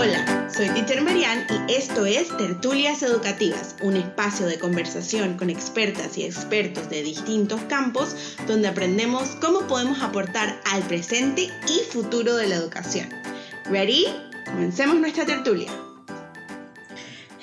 Hola, 0.00 0.48
soy 0.48 0.68
Teacher 0.68 1.02
Marian 1.02 1.44
y 1.66 1.72
esto 1.72 2.06
es 2.06 2.28
Tertulias 2.36 3.02
Educativas, 3.02 3.74
un 3.82 3.96
espacio 3.96 4.46
de 4.46 4.56
conversación 4.56 5.36
con 5.36 5.50
expertas 5.50 6.16
y 6.16 6.22
expertos 6.22 6.88
de 6.88 7.02
distintos 7.02 7.60
campos 7.62 8.14
donde 8.46 8.68
aprendemos 8.68 9.30
cómo 9.40 9.66
podemos 9.66 10.00
aportar 10.00 10.60
al 10.66 10.84
presente 10.84 11.50
y 11.66 11.92
futuro 11.92 12.36
de 12.36 12.46
la 12.46 12.54
educación. 12.54 13.08
¿Ready? 13.64 14.06
Comencemos 14.46 15.00
nuestra 15.00 15.26
tertulia. 15.26 15.68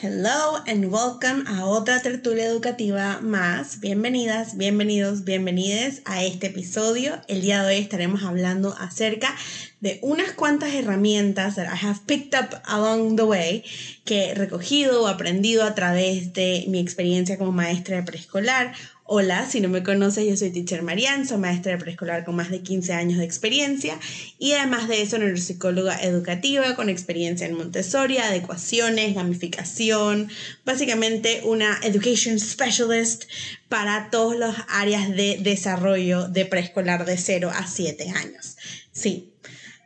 Hello 0.07 0.61
and 0.67 0.91
welcome 0.91 1.47
a 1.47 1.65
otra 1.65 1.99
tertulia 1.99 2.45
educativa 2.45 3.21
más. 3.23 3.79
Bienvenidas, 3.79 4.55
bienvenidos, 4.55 5.23
bienvenides 5.23 6.03
a 6.05 6.23
este 6.23 6.45
episodio. 6.45 7.19
El 7.27 7.41
día 7.41 7.63
de 7.63 7.69
hoy 7.69 7.81
estaremos 7.81 8.21
hablando 8.21 8.75
acerca 8.77 9.35
de 9.79 9.97
unas 10.03 10.33
cuantas 10.33 10.75
herramientas 10.75 11.55
that 11.55 11.65
I 11.65 11.87
have 11.87 12.01
picked 12.05 12.39
up 12.39 12.61
along 12.65 13.15
the 13.15 13.23
way 13.23 13.63
que 14.03 14.29
he 14.29 14.35
recogido 14.35 15.01
o 15.01 15.07
aprendido 15.07 15.63
a 15.63 15.73
través 15.73 16.33
de 16.33 16.65
mi 16.67 16.79
experiencia 16.79 17.39
como 17.39 17.51
maestra 17.51 17.95
de 17.95 18.03
preescolar 18.03 18.75
Hola, 19.07 19.47
si 19.47 19.61
no 19.61 19.69
me 19.69 19.83
conoces, 19.83 20.27
yo 20.27 20.35
soy 20.35 20.49
Teacher 20.49 20.81
Marian, 20.81 21.27
soy 21.27 21.37
maestra 21.37 21.73
de 21.73 21.77
preescolar 21.77 22.25
con 22.25 22.35
más 22.35 22.49
de 22.49 22.61
15 22.61 22.93
años 22.93 23.19
de 23.19 23.23
experiencia 23.23 23.99
y 24.39 24.53
además 24.53 24.87
de 24.87 25.03
eso, 25.03 25.19
neuropsicóloga 25.19 26.01
educativa 26.01 26.75
con 26.75 26.89
experiencia 26.89 27.45
en 27.45 27.53
Montessori, 27.53 28.17
adecuaciones, 28.17 29.13
gamificación, 29.13 30.31
básicamente 30.65 31.41
una 31.43 31.79
Education 31.83 32.39
Specialist 32.39 33.25
para 33.69 34.09
todas 34.09 34.39
las 34.39 34.55
áreas 34.69 35.07
de 35.11 35.37
desarrollo 35.39 36.27
de 36.27 36.47
preescolar 36.47 37.05
de 37.05 37.17
0 37.17 37.51
a 37.53 37.67
7 37.67 38.09
años. 38.09 38.57
Sí, 38.91 39.33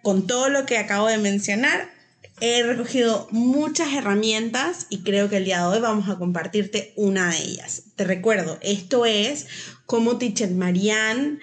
con 0.02 0.28
todo 0.28 0.48
lo 0.48 0.66
que 0.66 0.78
acabo 0.78 1.08
de 1.08 1.18
mencionar, 1.18 1.90
He 2.42 2.64
recogido 2.64 3.28
muchas 3.32 3.94
herramientas 3.94 4.88
y 4.90 5.00
creo 5.00 5.30
que 5.30 5.38
el 5.38 5.46
día 5.46 5.60
de 5.60 5.66
hoy 5.66 5.80
vamos 5.82 6.08
a 6.08 6.18
compartirte 6.18 6.94
una 6.96 7.32
de 7.32 7.38
ellas. 7.38 7.84
Te 7.96 8.06
recuerdo, 8.06 8.58
esto 8.62 9.06
es 9.06 9.48
cómo 9.86 10.18
Teacher 10.18 10.52
Marianne 10.52 11.40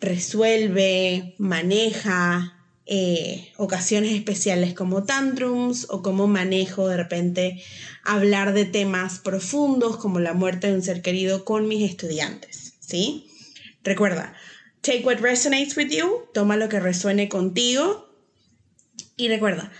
resuelve, 0.00 1.36
maneja 1.38 2.56
eh, 2.86 3.52
ocasiones 3.56 4.12
especiales 4.12 4.74
como 4.74 5.04
tantrums 5.04 5.86
o 5.90 6.02
cómo 6.02 6.26
manejo 6.26 6.88
de 6.88 6.96
repente 6.96 7.62
hablar 8.02 8.52
de 8.52 8.64
temas 8.64 9.20
profundos 9.20 9.96
como 9.96 10.18
la 10.18 10.34
muerte 10.34 10.66
de 10.66 10.74
un 10.74 10.82
ser 10.82 11.02
querido 11.02 11.44
con 11.44 11.68
mis 11.68 11.88
estudiantes. 11.88 12.74
¿Sí? 12.80 13.30
Recuerda, 13.84 14.34
take 14.80 15.04
what 15.04 15.18
resonates 15.20 15.76
with 15.76 15.90
you, 15.90 16.24
toma 16.34 16.56
lo 16.56 16.68
que 16.68 16.80
resuene 16.80 17.28
contigo 17.28 18.08
y 19.16 19.28
recuerda, 19.28 19.72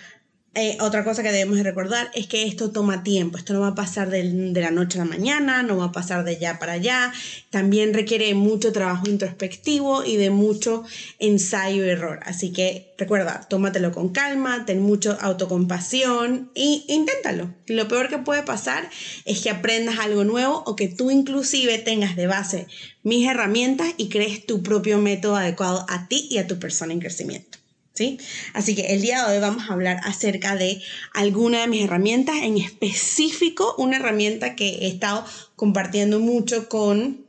eh, 0.59 0.79
otra 0.81 1.05
cosa 1.05 1.23
que 1.23 1.31
debemos 1.31 1.59
recordar 1.59 2.11
es 2.15 2.27
que 2.27 2.45
esto 2.45 2.71
toma 2.71 3.03
tiempo, 3.03 3.37
esto 3.37 3.53
no 3.53 3.61
va 3.61 3.69
a 3.69 3.75
pasar 3.75 4.09
de, 4.09 4.25
la 4.55 4.71
noche 4.71 4.99
a 4.99 5.05
la 5.05 5.11
mañana, 5.11 5.63
no 5.63 5.77
va 5.77 5.85
a 5.85 5.93
pasar 5.93 6.25
de 6.25 6.31
allá 6.31 6.59
para 6.59 6.73
allá, 6.73 7.13
también 7.51 7.93
requiere 7.93 8.33
mucho 8.33 8.73
trabajo 8.73 9.07
introspectivo 9.07 10.03
y 10.03 10.17
de 10.17 10.31
mucho 10.31 10.83
ensayo 11.19 11.85
y 11.85 11.91
error. 11.91 12.21
Así 12.23 12.55
que 12.55 12.95
recuerda, 12.97 13.47
tómatelo 13.51 13.93
con 13.93 14.09
calma, 14.09 14.65
ten 14.65 14.81
mucho 14.81 15.19
autocompasión 15.21 16.51
e 16.55 16.85
inténtalo. 16.89 17.55
Lo 17.67 17.87
peor 17.87 18.09
que 18.09 18.17
puede 18.17 18.43
pasar 18.43 18.89
es 19.27 19.43
que 19.43 19.51
aprendas 19.51 19.99
algo 19.99 20.25
nuevo 20.25 20.65
o 20.65 20.75
que 20.75 20.89
tú 20.89 21.11
inclusive 21.11 21.77
tengas 21.77 22.17
de 22.17 22.29
base 22.29 22.67
mis 23.03 23.29
herramientas 23.29 23.89
y 23.99 24.09
crees 24.09 24.47
tu 24.47 24.63
propio 24.63 24.97
método 24.97 25.37
adecuado 25.37 25.85
a 25.91 26.09
ti 26.09 26.29
y 26.31 26.39
a 26.39 26.47
tu 26.47 26.59
persona 26.59 26.95
en 26.95 27.01
crecimiento. 27.01 27.59
¿Sí? 27.97 28.19
Así 28.53 28.75
que 28.75 28.95
el 28.95 29.01
día 29.03 29.25
de 29.25 29.35
hoy 29.35 29.41
vamos 29.41 29.69
a 29.69 29.73
hablar 29.73 30.01
acerca 30.05 30.55
de 30.55 30.81
alguna 31.15 31.63
de 31.63 31.67
mis 31.67 31.85
herramientas, 31.85 32.37
en 32.43 32.59
específico 32.59 33.75
una 33.79 33.97
herramienta 33.97 34.55
que 34.55 34.69
he 34.83 34.89
estado 34.89 35.25
compartiendo 35.57 36.21
mucho 36.21 36.69
con 36.69 37.25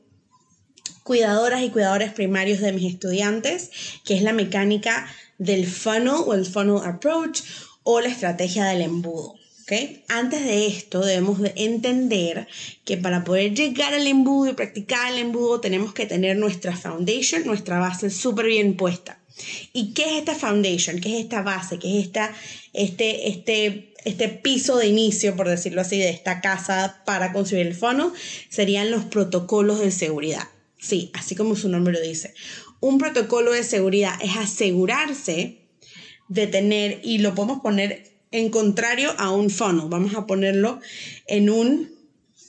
cuidadoras 1.03 1.63
y 1.63 1.69
cuidadores 1.69 2.11
primarios 2.11 2.59
de 2.59 2.73
mis 2.73 2.93
estudiantes, 2.93 3.71
que 4.03 4.15
es 4.15 4.21
la 4.21 4.33
mecánica 4.33 5.07
del 5.37 5.65
funnel 5.65 6.15
o 6.25 6.33
el 6.33 6.45
funnel 6.45 6.83
approach 6.83 7.41
o 7.83 8.01
la 8.01 8.09
estrategia 8.09 8.65
del 8.65 8.81
embudo. 8.81 9.35
¿Okay? 9.63 10.03
Antes 10.07 10.45
de 10.45 10.67
esto 10.67 11.01
debemos 11.01 11.39
de 11.41 11.51
entender 11.57 12.47
que 12.85 12.95
para 12.95 13.25
poder 13.25 13.53
llegar 13.53 13.93
al 13.93 14.07
embudo 14.07 14.51
y 14.51 14.53
practicar 14.53 15.11
el 15.11 15.19
embudo 15.19 15.59
tenemos 15.59 15.93
que 15.93 16.05
tener 16.05 16.37
nuestra 16.37 16.75
foundation, 16.75 17.45
nuestra 17.45 17.77
base 17.77 18.09
súper 18.09 18.45
bien 18.45 18.77
puesta. 18.77 19.16
¿Y 19.73 19.93
qué 19.93 20.03
es 20.03 20.19
esta 20.19 20.35
foundation? 20.35 20.99
¿Qué 20.99 21.17
es 21.17 21.23
esta 21.23 21.41
base? 21.41 21.79
¿Qué 21.79 21.99
es 21.99 22.05
esta, 22.05 22.33
este, 22.73 23.29
este, 23.29 23.93
este 24.05 24.29
piso 24.29 24.77
de 24.77 24.87
inicio, 24.87 25.35
por 25.35 25.47
decirlo 25.47 25.81
así, 25.81 25.97
de 25.97 26.09
esta 26.09 26.41
casa 26.41 27.01
para 27.05 27.33
construir 27.33 27.67
el 27.67 27.75
fono? 27.75 28.13
Serían 28.49 28.91
los 28.91 29.05
protocolos 29.05 29.79
de 29.79 29.91
seguridad. 29.91 30.47
Sí, 30.79 31.11
así 31.13 31.35
como 31.35 31.55
su 31.55 31.69
nombre 31.69 31.93
lo 31.93 32.01
dice. 32.01 32.33
Un 32.79 32.97
protocolo 32.97 33.51
de 33.51 33.63
seguridad 33.63 34.13
es 34.21 34.35
asegurarse 34.37 35.57
de 36.27 36.47
tener, 36.47 36.99
y 37.03 37.19
lo 37.19 37.33
podemos 37.33 37.61
poner 37.61 38.11
en 38.31 38.49
contrario 38.49 39.13
a 39.17 39.31
un 39.31 39.49
funnel. 39.49 39.87
Vamos 39.89 40.15
a 40.15 40.27
ponerlo 40.27 40.79
en 41.27 41.49
un 41.49 41.95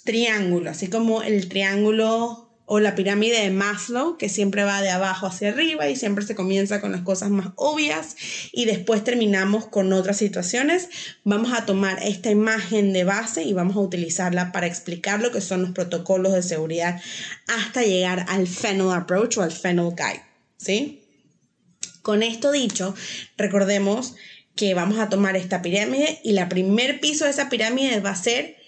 triángulo, 0.04 0.70
así 0.70 0.88
como 0.88 1.22
el 1.22 1.48
triángulo 1.48 2.47
o 2.70 2.80
la 2.80 2.94
pirámide 2.94 3.40
de 3.40 3.50
Maslow, 3.50 4.18
que 4.18 4.28
siempre 4.28 4.62
va 4.62 4.82
de 4.82 4.90
abajo 4.90 5.26
hacia 5.26 5.48
arriba 5.48 5.88
y 5.88 5.96
siempre 5.96 6.26
se 6.26 6.34
comienza 6.34 6.82
con 6.82 6.92
las 6.92 7.00
cosas 7.00 7.30
más 7.30 7.48
obvias 7.56 8.14
y 8.52 8.66
después 8.66 9.02
terminamos 9.02 9.66
con 9.66 9.90
otras 9.94 10.18
situaciones. 10.18 10.90
Vamos 11.24 11.54
a 11.54 11.64
tomar 11.64 11.98
esta 12.02 12.30
imagen 12.30 12.92
de 12.92 13.04
base 13.04 13.42
y 13.42 13.54
vamos 13.54 13.76
a 13.76 13.80
utilizarla 13.80 14.52
para 14.52 14.66
explicar 14.66 15.22
lo 15.22 15.32
que 15.32 15.40
son 15.40 15.62
los 15.62 15.70
protocolos 15.70 16.34
de 16.34 16.42
seguridad 16.42 17.00
hasta 17.46 17.82
llegar 17.82 18.26
al 18.28 18.46
Funnel 18.46 18.92
Approach 18.92 19.38
o 19.38 19.42
al 19.42 19.50
Funnel 19.50 19.94
Guide, 19.96 20.22
¿sí? 20.58 21.04
Con 22.02 22.22
esto 22.22 22.52
dicho, 22.52 22.94
recordemos 23.38 24.14
que 24.56 24.74
vamos 24.74 24.98
a 24.98 25.08
tomar 25.08 25.36
esta 25.36 25.62
pirámide 25.62 26.20
y 26.22 26.32
la 26.32 26.50
primer 26.50 27.00
piso 27.00 27.24
de 27.24 27.30
esa 27.30 27.48
pirámide 27.48 28.00
va 28.00 28.10
a 28.10 28.16
ser 28.16 28.58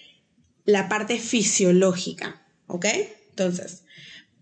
la 0.65 0.89
parte 0.89 1.19
fisiológica, 1.19 2.41
¿ok? 2.65 2.87
Entonces, 3.31 3.83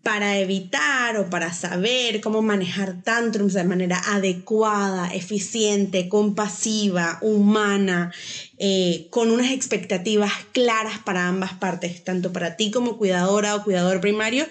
para 0.03 0.39
evitar 0.39 1.17
o 1.17 1.29
para 1.29 1.53
saber 1.53 2.22
cómo 2.22 2.41
manejar 2.41 3.01
tantrums 3.03 3.53
de 3.53 3.63
manera 3.63 4.01
adecuada, 4.07 5.13
eficiente, 5.13 6.07
compasiva, 6.07 7.19
humana, 7.22 8.11
eh, 8.57 9.07
con 9.09 9.29
unas 9.29 9.51
expectativas 9.51 10.31
claras 10.53 11.00
para 11.00 11.27
ambas 11.27 11.53
partes, 11.53 12.03
tanto 12.03 12.31
para 12.31 12.55
ti 12.55 12.72
como 12.72 12.97
cuidadora 12.97 13.55
o 13.55 13.63
cuidador 13.63 14.00
primario, 14.00 14.47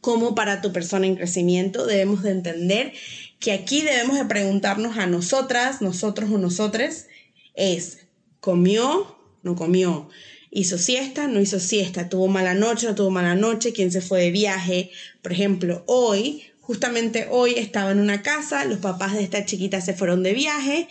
como 0.00 0.34
para 0.34 0.60
tu 0.62 0.72
persona 0.72 1.06
en 1.06 1.16
crecimiento, 1.16 1.86
debemos 1.86 2.22
de 2.22 2.30
entender 2.30 2.92
que 3.38 3.52
aquí 3.52 3.82
debemos 3.82 4.16
de 4.16 4.24
preguntarnos 4.24 4.96
a 4.98 5.06
nosotras, 5.06 5.82
nosotros 5.82 6.30
o 6.30 6.38
nosotres, 6.38 7.08
es, 7.54 8.06
¿comió? 8.40 9.18
¿No 9.42 9.56
comió? 9.56 10.08
Hizo 10.52 10.76
siesta, 10.76 11.26
no 11.26 11.40
hizo 11.40 11.58
siesta, 11.58 12.10
tuvo 12.10 12.28
mala 12.28 12.52
noche, 12.52 12.86
no 12.86 12.94
tuvo 12.94 13.10
mala 13.10 13.34
noche, 13.34 13.72
quién 13.72 13.90
se 13.90 14.02
fue 14.02 14.20
de 14.20 14.30
viaje. 14.30 14.90
Por 15.22 15.32
ejemplo, 15.32 15.82
hoy, 15.86 16.42
justamente 16.60 17.26
hoy 17.30 17.54
estaba 17.56 17.90
en 17.90 17.98
una 17.98 18.22
casa, 18.22 18.66
los 18.66 18.78
papás 18.78 19.14
de 19.14 19.22
esta 19.22 19.46
chiquita 19.46 19.80
se 19.80 19.94
fueron 19.94 20.22
de 20.22 20.34
viaje 20.34 20.88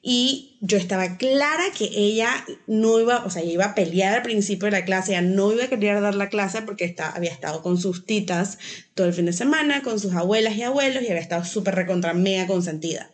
y 0.00 0.56
yo 0.60 0.78
estaba 0.78 1.18
clara 1.18 1.62
que 1.76 1.90
ella 1.94 2.44
no 2.66 2.98
iba, 2.98 3.22
o 3.24 3.30
sea, 3.30 3.42
ella 3.42 3.52
iba 3.52 3.64
a 3.66 3.74
pelear 3.74 4.14
al 4.14 4.22
principio 4.22 4.64
de 4.64 4.72
la 4.72 4.86
clase, 4.86 5.12
ella 5.12 5.20
no 5.20 5.52
iba 5.52 5.64
a 5.64 5.68
querer 5.68 6.00
dar 6.00 6.14
la 6.14 6.30
clase 6.30 6.62
porque 6.62 6.86
está, 6.86 7.10
había 7.10 7.30
estado 7.30 7.62
con 7.62 7.78
sus 7.78 8.06
titas 8.06 8.58
todo 8.94 9.06
el 9.06 9.12
fin 9.12 9.26
de 9.26 9.34
semana, 9.34 9.82
con 9.82 10.00
sus 10.00 10.14
abuelas 10.14 10.56
y 10.56 10.62
abuelos 10.62 11.02
y 11.02 11.08
había 11.08 11.20
estado 11.20 11.44
súper 11.44 11.74
recontra 11.74 12.14
mega 12.14 12.46
consentida. 12.46 13.10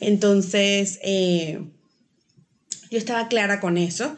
Entonces, 0.00 0.98
eh, 1.02 1.60
yo 2.90 2.96
estaba 2.96 3.28
clara 3.28 3.60
con 3.60 3.76
eso 3.76 4.16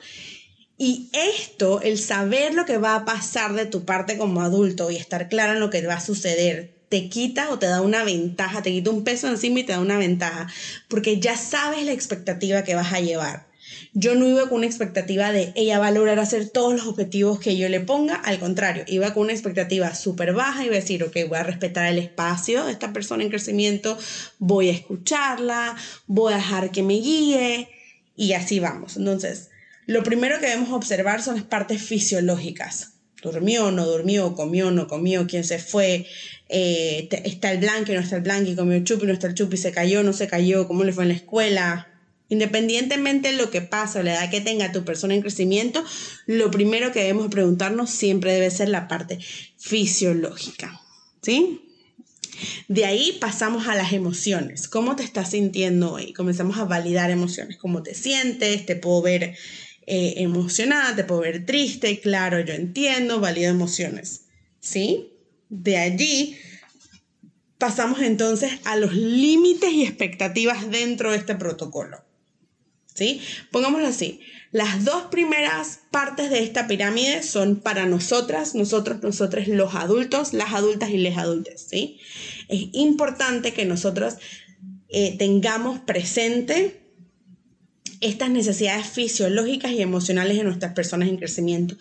y 0.82 1.10
esto, 1.12 1.82
el 1.82 1.98
saber 1.98 2.54
lo 2.54 2.64
que 2.64 2.78
va 2.78 2.94
a 2.94 3.04
pasar 3.04 3.52
de 3.52 3.66
tu 3.66 3.84
parte 3.84 4.16
como 4.16 4.40
adulto 4.40 4.90
y 4.90 4.96
estar 4.96 5.28
clara 5.28 5.52
en 5.52 5.60
lo 5.60 5.68
que 5.68 5.86
va 5.86 5.96
a 5.96 6.00
suceder, 6.00 6.72
te 6.88 7.10
quita 7.10 7.50
o 7.50 7.58
te 7.58 7.66
da 7.66 7.82
una 7.82 8.02
ventaja, 8.02 8.62
te 8.62 8.72
quita 8.72 8.88
un 8.88 9.04
peso 9.04 9.28
encima 9.28 9.60
y 9.60 9.64
te 9.64 9.72
da 9.72 9.80
una 9.80 9.98
ventaja, 9.98 10.46
porque 10.88 11.20
ya 11.20 11.36
sabes 11.36 11.84
la 11.84 11.92
expectativa 11.92 12.64
que 12.64 12.76
vas 12.76 12.94
a 12.94 13.00
llevar. 13.00 13.46
Yo 13.92 14.14
no 14.14 14.26
iba 14.26 14.48
con 14.48 14.60
una 14.60 14.66
expectativa 14.68 15.32
de 15.32 15.52
ella 15.54 15.78
va 15.78 15.88
a 15.88 15.90
lograr 15.90 16.18
hacer 16.18 16.48
todos 16.48 16.72
los 16.72 16.86
objetivos 16.86 17.40
que 17.40 17.58
yo 17.58 17.68
le 17.68 17.80
ponga, 17.80 18.14
al 18.14 18.38
contrario, 18.38 18.84
iba 18.86 19.12
con 19.12 19.24
una 19.24 19.34
expectativa 19.34 19.94
súper 19.94 20.32
baja 20.32 20.62
y 20.62 20.68
iba 20.68 20.76
a 20.76 20.80
decir, 20.80 21.04
ok, 21.04 21.14
voy 21.28 21.36
a 21.36 21.42
respetar 21.42 21.92
el 21.92 21.98
espacio 21.98 22.64
de 22.64 22.72
esta 22.72 22.94
persona 22.94 23.22
en 23.22 23.28
crecimiento, 23.28 23.98
voy 24.38 24.70
a 24.70 24.72
escucharla, 24.72 25.76
voy 26.06 26.32
a 26.32 26.36
dejar 26.36 26.70
que 26.70 26.82
me 26.82 26.94
guíe 26.94 27.68
y 28.16 28.32
así 28.32 28.60
vamos. 28.60 28.96
Entonces, 28.96 29.49
lo 29.90 30.02
primero 30.02 30.38
que 30.38 30.46
debemos 30.46 30.70
observar 30.70 31.22
son 31.22 31.34
las 31.34 31.44
partes 31.44 31.82
fisiológicas. 31.82 32.92
Durmió, 33.22 33.70
no 33.70 33.86
durmió, 33.86 34.34
comió, 34.34 34.70
no 34.70 34.86
comió, 34.86 35.26
quién 35.26 35.44
se 35.44 35.58
fue, 35.58 36.06
eh, 36.48 37.08
está 37.24 37.52
el 37.52 37.58
blanco, 37.58 37.92
no 37.92 38.00
está 38.00 38.16
el 38.16 38.22
blanco, 38.22 38.54
comió 38.56 38.82
chupi, 38.84 39.06
no 39.06 39.12
está 39.12 39.26
el 39.26 39.34
chupi, 39.34 39.56
se 39.56 39.72
cayó, 39.72 40.02
no 40.02 40.12
se 40.12 40.28
cayó, 40.28 40.66
cómo 40.68 40.84
le 40.84 40.92
fue 40.92 41.04
en 41.04 41.08
la 41.08 41.16
escuela, 41.16 41.88
Independientemente 42.30 43.32
de 43.32 43.36
lo 43.36 43.50
que 43.50 43.60
pasa 43.60 43.98
o 43.98 44.02
la 44.04 44.12
edad 44.12 44.30
que 44.30 44.40
tenga 44.40 44.70
tu 44.70 44.84
persona 44.84 45.14
en 45.14 45.20
crecimiento, 45.20 45.84
lo 46.26 46.52
primero 46.52 46.92
que 46.92 47.00
debemos 47.00 47.26
preguntarnos 47.28 47.90
siempre 47.90 48.32
debe 48.32 48.52
ser 48.52 48.68
la 48.68 48.86
parte 48.86 49.18
fisiológica. 49.58 50.80
¿Sí? 51.22 51.60
De 52.68 52.84
ahí 52.84 53.18
pasamos 53.20 53.66
a 53.66 53.74
las 53.74 53.92
emociones. 53.92 54.68
¿Cómo 54.68 54.94
te 54.94 55.02
estás 55.02 55.32
sintiendo 55.32 55.94
hoy? 55.94 56.12
Comenzamos 56.12 56.56
a 56.58 56.64
validar 56.64 57.10
emociones. 57.10 57.56
¿Cómo 57.56 57.82
te 57.82 57.94
sientes? 57.94 58.64
Te 58.64 58.76
puedo 58.76 59.02
ver 59.02 59.36
eh, 59.86 60.14
emocionada, 60.18 60.94
te 60.94 61.04
puedo 61.04 61.22
ver 61.22 61.46
triste. 61.46 62.00
Claro, 62.00 62.40
yo 62.40 62.54
entiendo, 62.54 63.20
valido 63.20 63.50
emociones. 63.50 64.26
¿Sí? 64.60 65.12
De 65.48 65.78
allí 65.78 66.36
pasamos 67.58 68.00
entonces 68.00 68.52
a 68.64 68.76
los 68.76 68.94
límites 68.94 69.72
y 69.72 69.82
expectativas 69.82 70.70
dentro 70.70 71.12
de 71.12 71.18
este 71.18 71.34
protocolo. 71.34 72.02
¿Sí? 72.94 73.20
Pongámoslo 73.50 73.86
así. 73.86 74.20
Las 74.52 74.84
dos 74.84 75.04
primeras 75.10 75.80
partes 75.92 76.28
de 76.28 76.42
esta 76.42 76.66
pirámide 76.66 77.22
son 77.22 77.60
para 77.60 77.86
nosotras, 77.86 78.56
nosotros, 78.56 79.00
nosotros 79.02 79.46
los 79.46 79.76
adultos, 79.76 80.32
las 80.32 80.52
adultas 80.52 80.90
y 80.90 80.98
les 80.98 81.16
adultos, 81.16 81.66
¿sí? 81.68 82.00
Es 82.48 82.62
importante 82.72 83.52
que 83.52 83.64
nosotros 83.64 84.16
eh, 84.88 85.14
tengamos 85.18 85.78
presente 85.78 86.79
estas 88.00 88.30
necesidades 88.30 88.86
fisiológicas 88.86 89.72
y 89.72 89.82
emocionales 89.82 90.36
de 90.36 90.44
nuestras 90.44 90.72
personas 90.74 91.08
en 91.08 91.16
crecimiento 91.16 91.76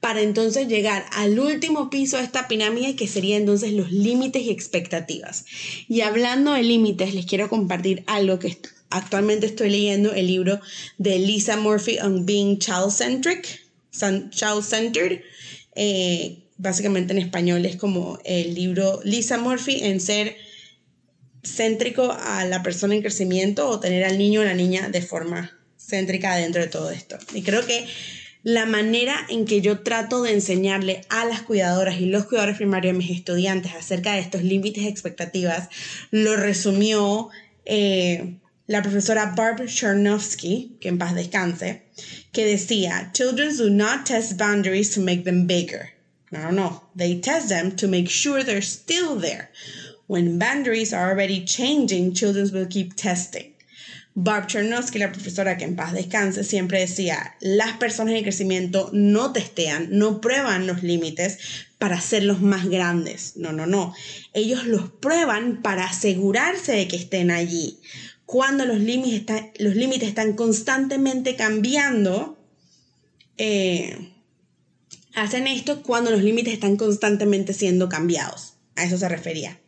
para 0.00 0.20
entonces 0.20 0.68
llegar 0.68 1.06
al 1.12 1.38
último 1.38 1.88
piso 1.88 2.18
de 2.18 2.24
esta 2.24 2.46
pirámide 2.46 2.94
que 2.94 3.08
sería 3.08 3.36
entonces 3.36 3.72
los 3.72 3.90
límites 3.90 4.42
y 4.42 4.50
expectativas. 4.50 5.46
Y 5.88 6.02
hablando 6.02 6.52
de 6.52 6.62
límites, 6.62 7.14
les 7.14 7.24
quiero 7.24 7.48
compartir 7.48 8.04
algo 8.06 8.38
que 8.38 8.58
Actualmente 8.94 9.46
estoy 9.46 9.70
leyendo 9.70 10.12
el 10.12 10.28
libro 10.28 10.60
de 10.98 11.18
Lisa 11.18 11.56
Murphy 11.56 11.98
on 11.98 12.26
Being 12.26 12.60
Child-Centric, 12.60 13.60
Child-Centered. 14.30 15.20
Eh, 15.74 16.44
básicamente 16.58 17.12
en 17.12 17.18
español 17.18 17.66
es 17.66 17.74
como 17.74 18.20
el 18.24 18.54
libro 18.54 19.00
Lisa 19.02 19.36
Murphy 19.36 19.80
en 19.82 19.98
ser 19.98 20.36
céntrico 21.42 22.12
a 22.12 22.44
la 22.44 22.62
persona 22.62 22.94
en 22.94 23.02
crecimiento 23.02 23.68
o 23.68 23.80
tener 23.80 24.04
al 24.04 24.16
niño 24.16 24.42
o 24.42 24.44
la 24.44 24.54
niña 24.54 24.88
de 24.88 25.02
forma 25.02 25.50
céntrica 25.86 26.36
dentro 26.36 26.62
de 26.62 26.68
todo 26.68 26.90
esto. 26.90 27.18
Y 27.34 27.42
creo 27.42 27.64
que 27.66 27.86
la 28.42 28.66
manera 28.66 29.16
en 29.30 29.46
que 29.46 29.62
yo 29.62 29.80
trato 29.80 30.22
de 30.22 30.32
enseñarle 30.32 31.00
a 31.08 31.24
las 31.24 31.42
cuidadoras 31.42 32.00
y 32.00 32.06
los 32.06 32.26
cuidadores 32.26 32.58
primarios 32.58 32.94
a 32.94 32.98
mis 32.98 33.10
estudiantes 33.10 33.72
acerca 33.74 34.12
de 34.12 34.20
estos 34.20 34.42
límites 34.42 34.82
y 34.82 34.88
expectativas 34.88 35.70
lo 36.10 36.36
resumió 36.36 37.30
eh, 37.64 38.36
la 38.66 38.82
profesora 38.82 39.34
Barb 39.36 39.66
Chernovsky, 39.66 40.76
que 40.80 40.88
en 40.88 40.98
paz 40.98 41.14
descanse, 41.14 41.82
que 42.32 42.46
decía, 42.46 43.10
Children 43.12 43.56
do 43.56 43.70
not 43.70 44.04
test 44.04 44.36
boundaries 44.36 44.90
to 44.94 45.00
make 45.00 45.24
them 45.24 45.46
bigger. 45.46 45.90
No, 46.30 46.40
no, 46.40 46.50
no. 46.50 46.82
They 46.94 47.20
test 47.20 47.48
them 47.48 47.76
to 47.76 47.88
make 47.88 48.10
sure 48.10 48.42
they're 48.42 48.60
still 48.60 49.16
there. 49.16 49.50
When 50.06 50.38
boundaries 50.38 50.92
are 50.92 51.10
already 51.10 51.44
changing, 51.44 52.14
children 52.14 52.50
will 52.52 52.66
keep 52.66 52.94
testing. 52.94 53.53
Barb 54.16 54.46
Chernovsky, 54.46 54.98
la 54.98 55.10
profesora 55.10 55.56
que 55.56 55.64
en 55.64 55.74
paz 55.74 55.92
descanse, 55.92 56.44
siempre 56.44 56.80
decía, 56.80 57.34
las 57.40 57.76
personas 57.78 58.14
en 58.14 58.22
crecimiento 58.22 58.90
no 58.92 59.32
testean, 59.32 59.88
no 59.90 60.20
prueban 60.20 60.68
los 60.68 60.84
límites 60.84 61.38
para 61.78 61.96
hacerlos 61.96 62.40
más 62.40 62.68
grandes. 62.68 63.36
No, 63.36 63.52
no, 63.52 63.66
no. 63.66 63.92
Ellos 64.32 64.66
los 64.66 64.88
prueban 64.88 65.62
para 65.62 65.86
asegurarse 65.86 66.72
de 66.72 66.86
que 66.86 66.96
estén 66.96 67.30
allí 67.30 67.80
cuando 68.26 68.64
los 68.64 68.80
límites, 68.80 69.20
están, 69.20 69.50
los 69.58 69.74
límites 69.74 70.08
están 70.08 70.34
constantemente 70.34 71.36
cambiando, 71.36 72.38
eh, 73.36 74.12
hacen 75.14 75.46
esto 75.46 75.82
cuando 75.82 76.10
los 76.10 76.22
límites 76.22 76.54
están 76.54 76.76
constantemente 76.76 77.52
siendo 77.52 77.88
cambiados. 77.88 78.54
A 78.76 78.84
eso 78.84 78.98
se 78.98 79.08
refería. 79.08 79.60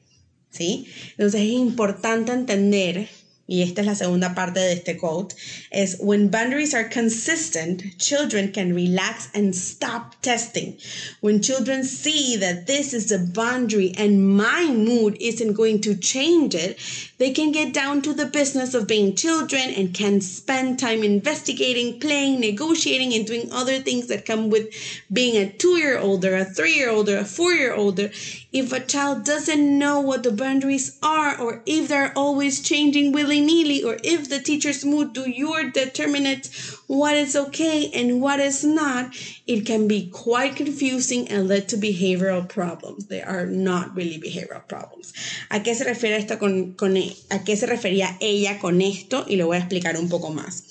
¿Sí? 0.50 0.86
Entonces 1.10 1.42
es 1.42 1.50
importante 1.50 2.32
entender 2.32 3.08
y 3.48 3.62
esta 3.62 3.80
es 3.82 3.86
la 3.86 3.94
segunda 3.94 4.34
parte 4.34 4.58
de 4.58 4.72
este 4.72 4.96
quote, 4.96 5.36
es 5.70 5.98
when 6.00 6.28
boundaries 6.28 6.74
are 6.74 6.88
consistent, 6.88 7.96
children 7.96 8.50
can 8.50 8.74
relax 8.74 9.28
and 9.34 9.54
stop 9.54 10.20
testing. 10.20 10.76
When 11.20 11.40
children 11.40 11.84
see 11.84 12.36
that 12.36 12.66
this 12.66 12.92
is 12.92 13.08
the 13.08 13.18
boundary 13.18 13.94
and 13.96 14.36
my 14.36 14.66
mood 14.66 15.16
isn't 15.20 15.52
going 15.52 15.80
to 15.82 15.94
change 15.94 16.56
it, 16.56 16.78
they 17.18 17.30
can 17.30 17.52
get 17.52 17.72
down 17.72 18.02
to 18.02 18.12
the 18.12 18.26
business 18.26 18.74
of 18.74 18.88
being 18.88 19.14
children 19.14 19.70
and 19.76 19.94
can 19.94 20.20
spend 20.20 20.80
time 20.80 21.04
investigating, 21.04 22.00
playing, 22.00 22.40
negotiating, 22.40 23.14
and 23.14 23.26
doing 23.26 23.48
other 23.52 23.78
things 23.78 24.08
that 24.08 24.26
come 24.26 24.50
with 24.50 24.68
being 25.12 25.36
a 25.36 25.50
two 25.52 25.76
year 25.78 25.98
old 25.98 26.24
or 26.24 26.36
a 26.36 26.44
three 26.44 26.74
year 26.74 26.90
old 26.90 27.08
or 27.08 27.18
a 27.18 27.24
four 27.24 27.52
year 27.52 27.72
older. 27.72 28.10
If 28.52 28.72
a 28.72 28.80
child 28.80 29.24
doesn't 29.24 29.78
know 29.78 30.00
what 30.00 30.22
the 30.22 30.30
boundaries 30.30 30.98
are, 31.02 31.38
or 31.38 31.62
if 31.66 31.88
they're 31.88 32.12
always 32.16 32.60
changing 32.60 33.12
willy 33.12 33.40
willy-nilly 33.40 33.82
or 33.82 33.98
if 34.04 34.28
the 34.28 34.40
teacher's 34.40 34.84
mood 34.84 35.12
do 35.12 35.28
you 35.28 35.70
determine 35.72 36.40
what 36.86 37.16
is 37.16 37.34
okay 37.34 37.90
and 37.92 38.20
what 38.20 38.38
is 38.38 38.64
not, 38.64 39.14
it 39.46 39.66
can 39.66 39.88
be 39.88 40.08
quite 40.12 40.54
confusing 40.56 41.28
and 41.28 41.48
lead 41.48 41.68
to 41.68 41.76
behavioral 41.76 42.48
problems. 42.48 43.06
They 43.06 43.20
are 43.20 43.46
not 43.46 43.96
really 43.96 44.18
behavioral 44.18 44.66
problems. 44.68 45.12
¿A 45.50 45.62
qué 45.62 45.74
se 45.74 45.84
refiere 45.84 46.16
esto 46.16 46.38
con, 46.38 46.74
con 46.74 46.96
a 46.96 47.44
qué 47.44 47.56
se 47.56 47.66
refería 47.66 48.16
ella 48.20 48.58
con 48.60 48.80
esto? 48.80 49.24
Y 49.28 49.36
lo 49.36 49.46
voy 49.46 49.56
a 49.56 49.60
explicar 49.60 49.96
un 49.98 50.08
poco 50.08 50.30
más. 50.30 50.62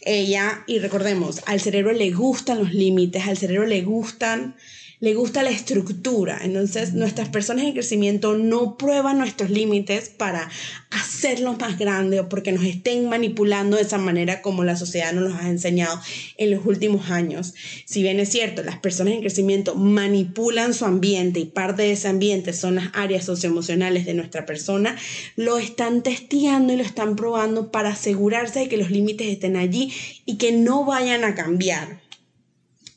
Ella, 0.00 0.64
y 0.66 0.78
recordemos, 0.78 1.42
al 1.46 1.60
cerebro 1.60 1.92
le 1.92 2.10
gustan 2.10 2.58
los 2.58 2.72
límites, 2.72 3.26
al 3.26 3.36
cerebro 3.36 3.66
le 3.66 3.82
gustan 3.82 4.56
le 5.00 5.14
gusta 5.14 5.42
la 5.42 5.50
estructura. 5.50 6.40
Entonces, 6.42 6.92
nuestras 6.94 7.28
personas 7.28 7.64
en 7.64 7.72
crecimiento 7.72 8.36
no 8.36 8.76
prueban 8.76 9.18
nuestros 9.18 9.50
límites 9.50 10.08
para 10.08 10.48
hacerlos 10.90 11.58
más 11.58 11.78
grandes 11.78 12.20
o 12.20 12.28
porque 12.28 12.52
nos 12.52 12.64
estén 12.64 13.08
manipulando 13.08 13.76
de 13.76 13.82
esa 13.82 13.98
manera 13.98 14.42
como 14.42 14.64
la 14.64 14.76
sociedad 14.76 15.12
nos 15.12 15.40
ha 15.40 15.48
enseñado 15.48 16.00
en 16.36 16.50
los 16.50 16.66
últimos 16.66 17.10
años. 17.10 17.54
Si 17.84 18.02
bien 18.02 18.18
es 18.18 18.30
cierto, 18.30 18.62
las 18.62 18.78
personas 18.78 19.14
en 19.14 19.20
crecimiento 19.20 19.74
manipulan 19.74 20.74
su 20.74 20.84
ambiente 20.84 21.40
y 21.40 21.44
parte 21.44 21.82
de 21.82 21.92
ese 21.92 22.08
ambiente 22.08 22.52
son 22.52 22.76
las 22.76 22.88
áreas 22.94 23.24
socioemocionales 23.24 24.06
de 24.06 24.14
nuestra 24.14 24.46
persona, 24.46 24.96
lo 25.36 25.58
están 25.58 26.02
testeando 26.02 26.72
y 26.72 26.76
lo 26.76 26.82
están 26.82 27.16
probando 27.16 27.70
para 27.70 27.90
asegurarse 27.90 28.60
de 28.60 28.68
que 28.68 28.76
los 28.76 28.90
límites 28.90 29.28
estén 29.28 29.56
allí 29.56 29.92
y 30.24 30.38
que 30.38 30.52
no 30.52 30.84
vayan 30.84 31.24
a 31.24 31.34
cambiar. 31.34 32.00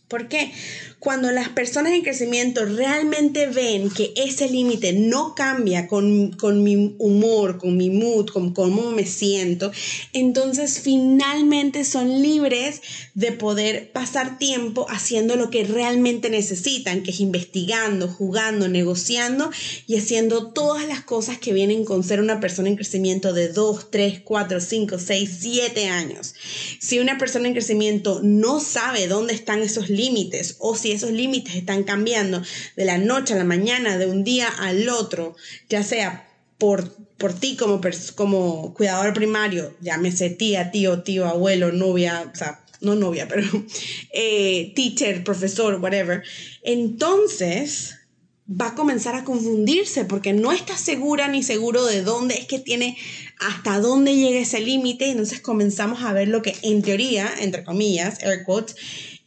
¿Por 0.08 0.28
qué? 0.28 0.52
Cuando 1.02 1.32
las 1.32 1.50
personas 1.50 1.94
en 1.94 2.04
crecimiento 2.04 2.64
realmente 2.64 3.48
ven 3.48 3.90
que 3.90 4.14
ese 4.16 4.48
límite 4.48 4.94
no 4.94 5.34
cambia 5.34 5.88
con, 5.88 6.30
mi 6.64 6.96
humor, 7.00 7.58
con 7.58 7.76
mi 7.76 7.90
mood, 7.90 8.28
con 8.28 8.54
cómo 8.54 8.92
me 8.92 9.08
siento, 9.08 9.72
entonces 10.14 10.80
finalmente 10.80 11.86
son 11.86 12.22
libres 12.22 12.84
de 13.16 13.32
poder 13.32 13.92
pasar 13.92 14.38
tiempo 14.38 14.86
haciendo 14.92 15.36
lo 15.38 15.50
que 15.50 15.64
realmente 15.64 16.30
necesitan, 16.30 17.02
que 17.02 17.10
es 17.10 17.20
investigando, 17.20 18.08
jugando, 18.08 18.68
negociando 18.68 19.50
y 19.88 19.98
haciendo 19.98 20.52
todas 20.52 20.88
las 20.88 21.02
cosas 21.02 21.40
que 21.40 21.52
vienen 21.52 21.84
con 21.84 22.04
ser 22.04 22.20
una 22.20 22.40
persona 22.40 22.70
en 22.70 22.76
crecimiento 22.76 23.34
de 23.34 23.48
2, 23.48 23.90
3, 23.90 24.22
4, 24.24 24.62
5, 24.62 25.00
6, 25.00 25.38
7 25.40 25.88
años. 25.88 26.36
Si 26.80 27.00
una 27.00 27.18
persona 27.18 27.48
en 27.48 27.54
crecimiento 27.54 28.20
no 28.22 28.60
sabe 28.60 29.08
dónde 29.08 29.34
están 29.34 29.64
esos 29.64 29.90
límites 29.90 30.58
o 30.60 30.76
si 30.76 30.91
esos 30.92 31.12
límites 31.12 31.56
están 31.56 31.84
cambiando 31.84 32.42
de 32.76 32.86
la 32.86 32.98
noche 32.98 33.34
a 33.34 33.38
la 33.38 33.44
mañana, 33.44 33.98
de 33.98 34.06
un 34.06 34.24
día 34.24 34.48
al 34.48 34.88
otro, 34.90 35.36
ya 35.70 35.84
sea 35.84 36.28
por, 36.58 36.94
por 37.18 37.34
ti 37.34 37.56
como, 37.56 37.82
como 38.16 38.74
cuidador 38.74 39.14
primario, 39.14 39.76
llámese 39.82 40.30
tía, 40.30 40.72
tío, 40.72 41.02
tío, 41.04 41.26
abuelo, 41.26 41.72
novia, 41.72 42.30
o 42.32 42.36
sea, 42.36 42.64
no 42.82 42.96
novia, 42.96 43.28
pero 43.30 43.48
eh, 44.14 44.74
teacher, 44.76 45.24
profesor, 45.24 45.80
whatever, 45.82 46.24
entonces 46.64 47.96
va 48.50 48.70
a 48.70 48.76
comenzar 48.76 49.16
a 49.16 49.24
confundirse 49.24 50.06
porque 50.06 50.34
no 50.34 50.52
está 50.52 50.76
segura 50.78 51.28
ni 51.28 51.44
seguro 51.44 51.86
de 51.86 52.02
dónde 52.02 52.36
es 52.36 52.46
que 52.48 52.60
tiene, 52.60 52.98
hasta 53.40 53.80
dónde 53.80 54.16
llega 54.16 54.40
ese 54.40 54.60
límite. 54.60 55.10
Entonces 55.10 55.40
comenzamos 55.40 56.04
a 56.04 56.14
ver 56.14 56.28
lo 56.28 56.42
que 56.42 56.56
en 56.62 56.82
teoría, 56.82 57.30
entre 57.40 57.64
comillas, 57.64 58.22
air 58.22 58.44
quotes, 58.44 58.76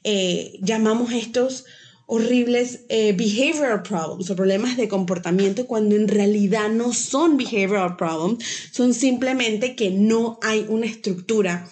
eh, 0.04 0.58
llamamos 0.60 1.12
estos 1.12 1.64
horribles 2.06 2.80
eh, 2.90 3.14
behavioral 3.14 3.82
problems 3.82 4.30
o 4.30 4.36
problemas 4.36 4.76
de 4.76 4.88
comportamiento 4.88 5.66
cuando 5.66 5.96
en 5.96 6.08
realidad 6.08 6.68
no 6.68 6.92
son 6.92 7.36
behavioral 7.36 7.96
problems, 7.96 8.44
son 8.70 8.92
simplemente 8.94 9.74
que 9.74 9.90
no 9.90 10.38
hay 10.42 10.66
una 10.68 10.86
estructura 10.86 11.66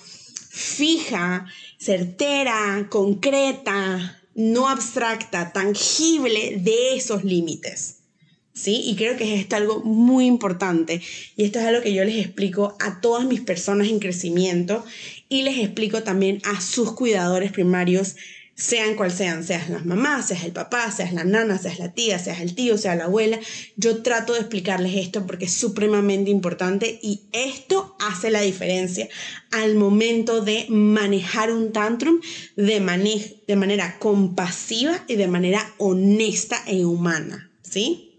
fija, 0.48 1.46
certera, 1.78 2.86
concreta, 2.90 4.22
no 4.34 4.68
abstracta, 4.68 5.52
tangible 5.52 6.58
de 6.58 6.96
esos 6.96 7.24
límites. 7.24 7.98
¿sí? 8.52 8.82
Y 8.84 8.96
creo 8.96 9.16
que 9.16 9.34
es 9.34 9.40
esto 9.40 9.56
algo 9.56 9.80
muy 9.80 10.26
importante. 10.26 11.00
Y 11.36 11.44
esto 11.44 11.58
es 11.58 11.66
algo 11.66 11.82
que 11.82 11.94
yo 11.94 12.04
les 12.04 12.16
explico 12.16 12.76
a 12.80 13.00
todas 13.00 13.24
mis 13.24 13.40
personas 13.40 13.88
en 13.88 13.98
crecimiento 13.98 14.84
y 15.32 15.40
les 15.40 15.56
explico 15.56 16.02
también 16.02 16.42
a 16.44 16.60
sus 16.60 16.92
cuidadores 16.92 17.52
primarios, 17.52 18.16
sean 18.54 18.96
cual 18.96 19.10
sean, 19.10 19.42
seas 19.42 19.70
las 19.70 19.86
mamás, 19.86 20.28
seas 20.28 20.44
el 20.44 20.52
papá, 20.52 20.90
seas 20.90 21.14
la 21.14 21.24
nana, 21.24 21.56
seas 21.56 21.78
la 21.78 21.94
tía, 21.94 22.18
seas 22.18 22.42
el 22.42 22.54
tío, 22.54 22.76
seas 22.76 22.98
la 22.98 23.04
abuela. 23.04 23.40
Yo 23.76 24.02
trato 24.02 24.34
de 24.34 24.40
explicarles 24.40 24.94
esto 24.94 25.26
porque 25.26 25.46
es 25.46 25.54
supremamente 25.54 26.30
importante 26.30 27.00
y 27.02 27.22
esto 27.32 27.96
hace 27.98 28.30
la 28.30 28.42
diferencia 28.42 29.08
al 29.52 29.74
momento 29.74 30.42
de 30.42 30.66
manejar 30.68 31.50
un 31.50 31.72
tantrum 31.72 32.20
de, 32.56 33.42
de 33.48 33.56
manera 33.56 33.98
compasiva 33.98 35.02
y 35.08 35.14
de 35.14 35.28
manera 35.28 35.66
honesta 35.78 36.62
e 36.66 36.84
humana, 36.84 37.50
¿sí? 37.62 38.11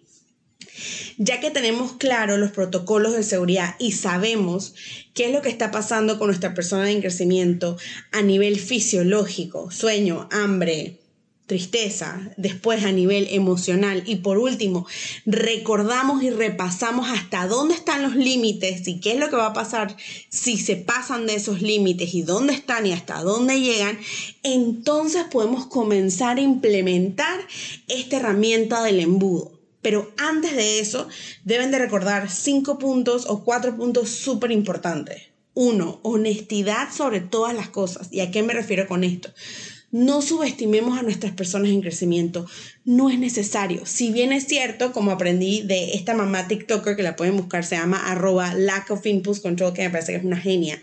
Ya 1.17 1.39
que 1.39 1.51
tenemos 1.51 1.93
claro 1.93 2.37
los 2.37 2.51
protocolos 2.51 3.13
de 3.13 3.23
seguridad 3.23 3.75
y 3.79 3.91
sabemos 3.91 4.73
qué 5.13 5.25
es 5.25 5.31
lo 5.31 5.41
que 5.41 5.49
está 5.49 5.71
pasando 5.71 6.17
con 6.17 6.27
nuestra 6.27 6.53
persona 6.53 6.89
en 6.89 7.01
crecimiento 7.01 7.77
a 8.11 8.21
nivel 8.21 8.59
fisiológico, 8.59 9.71
sueño, 9.71 10.27
hambre, 10.31 10.99
tristeza, 11.45 12.31
después 12.37 12.85
a 12.85 12.91
nivel 12.91 13.27
emocional 13.29 14.03
y 14.05 14.17
por 14.17 14.37
último 14.37 14.87
recordamos 15.25 16.23
y 16.23 16.29
repasamos 16.29 17.09
hasta 17.09 17.47
dónde 17.47 17.75
están 17.75 18.01
los 18.01 18.15
límites 18.15 18.87
y 18.87 18.99
qué 19.01 19.11
es 19.11 19.19
lo 19.19 19.29
que 19.29 19.35
va 19.35 19.47
a 19.47 19.53
pasar 19.53 19.95
si 20.29 20.57
se 20.57 20.77
pasan 20.77 21.27
de 21.27 21.35
esos 21.35 21.61
límites 21.61 22.13
y 22.13 22.21
dónde 22.21 22.53
están 22.53 22.85
y 22.85 22.93
hasta 22.93 23.21
dónde 23.21 23.59
llegan, 23.59 23.99
entonces 24.41 25.25
podemos 25.29 25.67
comenzar 25.67 26.37
a 26.37 26.41
implementar 26.41 27.39
esta 27.87 28.17
herramienta 28.17 28.81
del 28.81 29.01
embudo. 29.01 29.52
Pero 29.83 30.11
antes 30.17 30.55
de 30.55 30.79
eso, 30.79 31.07
deben 31.43 31.69
de 31.69 31.77
recordar 31.77 32.31
cinco 32.31 32.79
puntos 32.79 33.25
o 33.27 33.43
cuatro 33.43 33.75
puntos 33.77 34.09
súper 34.09 34.51
importantes. 34.51 35.23
Uno, 35.53 35.99
honestidad 36.01 36.91
sobre 36.91 37.19
todas 37.19 37.53
las 37.53 37.69
cosas. 37.69 38.07
¿Y 38.09 38.21
a 38.21 38.31
qué 38.31 38.41
me 38.41 38.53
refiero 38.53 38.87
con 38.87 39.03
esto? 39.03 39.31
No 39.91 40.23
subestimemos 40.23 40.97
a 40.97 41.03
nuestras 41.03 41.33
personas 41.33 41.69
en 41.69 41.81
crecimiento. 41.81 42.47
No 42.83 43.11
es 43.11 43.19
necesario. 43.19 43.85
Si 43.85 44.11
bien 44.11 44.33
es 44.33 44.47
cierto, 44.47 44.91
como 44.91 45.11
aprendí 45.11 45.61
de 45.61 45.93
esta 45.93 46.15
mamá 46.15 46.47
TikToker 46.47 46.95
que 46.95 47.03
la 47.03 47.15
pueden 47.15 47.37
buscar, 47.37 47.63
se 47.63 47.75
llama 47.75 48.09
arroba 48.09 48.55
lack 48.55 48.89
of 48.89 49.05
impulse 49.05 49.43
control, 49.43 49.73
que 49.73 49.83
me 49.83 49.91
parece 49.91 50.13
que 50.13 50.17
es 50.17 50.23
una 50.23 50.41
genia. 50.41 50.81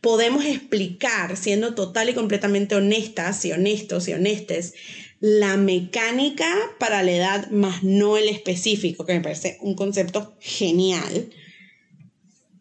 Podemos 0.00 0.46
explicar, 0.46 1.36
siendo 1.36 1.74
total 1.74 2.08
y 2.08 2.14
completamente 2.14 2.76
honestas 2.76 3.44
y 3.44 3.52
honestos 3.52 4.08
y 4.08 4.14
honestes, 4.14 4.72
la 5.20 5.56
mecánica 5.56 6.54
para 6.78 7.02
la 7.02 7.12
edad 7.12 7.50
más 7.50 7.82
no 7.82 8.16
el 8.16 8.28
específico, 8.28 9.06
que 9.06 9.14
me 9.14 9.20
parece 9.20 9.58
un 9.60 9.74
concepto 9.74 10.34
genial, 10.40 11.30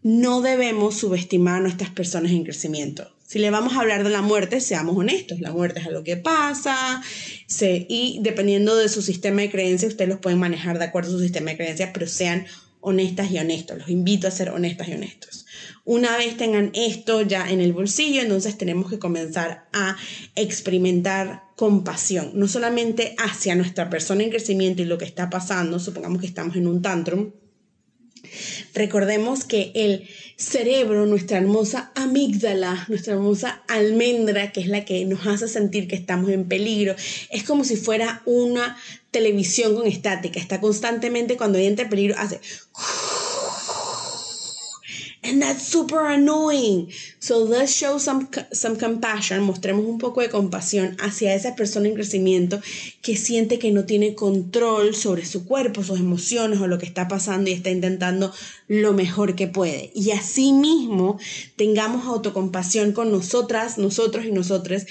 no 0.04 0.42
debemos 0.42 0.96
subestimar 0.96 1.56
a 1.56 1.62
nuestras 1.62 1.90
personas 1.90 2.32
en 2.32 2.44
crecimiento. 2.44 3.12
Si 3.26 3.40
le 3.40 3.50
vamos 3.50 3.74
a 3.74 3.80
hablar 3.80 4.04
de 4.04 4.12
la 4.12 4.22
muerte, 4.22 4.62
seamos 4.62 4.96
honestos, 4.96 5.40
la 5.40 5.52
muerte 5.52 5.80
es 5.80 5.88
algo 5.88 6.04
que 6.04 6.16
pasa 6.16 7.02
y 7.60 8.20
dependiendo 8.22 8.76
de 8.76 8.88
su 8.88 9.02
sistema 9.02 9.42
de 9.42 9.50
creencias, 9.50 9.94
ustedes 9.94 10.10
los 10.10 10.20
pueden 10.20 10.38
manejar 10.38 10.78
de 10.78 10.86
acuerdo 10.86 11.10
a 11.10 11.14
su 11.14 11.20
sistema 11.20 11.52
de 11.52 11.58
creencias, 11.58 11.90
pero 11.92 12.06
sean 12.06 12.46
honestas 12.86 13.32
y 13.32 13.40
honestos. 13.40 13.78
Los 13.80 13.90
invito 13.90 14.28
a 14.28 14.32
ser 14.32 14.50
honestas 14.50 14.88
y 14.88 14.94
honestos. 14.94 15.46
Una 15.84 16.18
vez 16.18 16.38
tengan 16.38 16.72
esto 16.74 17.22
ya 17.22 17.50
en 17.50 17.60
el 17.60 17.74
bolsillo, 17.74 18.22
entonces 18.22 18.58
tenemos 18.58 18.90
que 18.90 19.00
comenzar 19.00 19.68
a 19.74 19.98
experimentar 20.36 21.44
compasión, 21.56 22.32
no 22.34 22.48
solamente 22.48 23.16
hacia 23.18 23.56
nuestra 23.56 23.90
persona 23.90 24.24
en 24.24 24.30
crecimiento 24.30 24.82
y 24.82 24.86
lo 24.86 24.98
que 24.98 25.06
está 25.06 25.30
pasando, 25.30 25.80
supongamos 25.80 26.22
que 26.22 26.28
estamos 26.28 26.56
en 26.56 26.68
un 26.68 26.82
tantrum, 26.82 27.32
Recordemos 28.74 29.44
que 29.44 29.72
el 29.76 30.08
cerebro, 30.38 31.06
nuestra 31.06 31.38
hermosa 31.38 31.92
amígdala, 31.96 32.86
nuestra 32.90 33.14
hermosa 33.14 33.64
almendra, 33.68 34.52
que 34.52 34.62
es 34.62 34.68
la 34.68 34.86
que 34.86 35.06
nos 35.06 35.26
hace 35.28 35.48
sentir 35.48 35.88
que 35.88 35.96
estamos 35.96 36.30
en 36.30 36.46
peligro, 36.46 36.96
es 37.30 37.44
como 37.44 37.64
si 37.64 37.76
fuera 37.76 38.22
una 38.26 38.78
televisión 39.12 39.76
con 39.76 39.88
estática. 39.88 40.40
Está 40.40 40.60
constantemente 40.60 41.38
cuando 41.38 41.58
entra 41.58 41.90
peligro, 41.90 42.16
hace 42.18 42.40
And 45.26 45.42
that's 45.42 45.64
super 45.64 46.06
annoying. 46.06 46.92
So 47.20 47.44
let's 47.44 47.74
show 47.74 47.98
some, 47.98 48.30
some 48.52 48.78
compassion, 48.78 49.42
mostremos 49.42 49.86
un 49.86 49.98
poco 49.98 50.22
de 50.22 50.30
compasión 50.30 50.96
hacia 51.00 51.34
esa 51.34 51.56
persona 51.56 51.88
en 51.88 51.96
crecimiento 51.96 52.62
que 53.02 53.18
siente 53.18 53.58
que 53.58 53.72
no 53.72 53.86
tiene 53.86 54.14
control 54.14 54.94
sobre 54.94 55.26
su 55.26 55.46
cuerpo, 55.46 55.84
sus 55.84 56.00
emociones 56.00 56.60
o 56.60 56.68
lo 56.68 56.78
que 56.78 56.86
está 56.86 57.08
pasando 57.08 57.50
y 57.50 57.54
está 57.54 57.72
intentando 57.72 58.32
lo 58.68 58.94
mejor 58.94 59.36
que 59.36 59.48
puede. 59.48 59.92
Y 59.96 60.12
asimismo 60.12 61.18
tengamos 61.56 62.06
autocompasión 62.06 62.92
con 62.92 63.12
nosotras, 63.12 63.80
nosotros 63.80 64.26
y 64.26 64.32
nosotras 64.32 64.86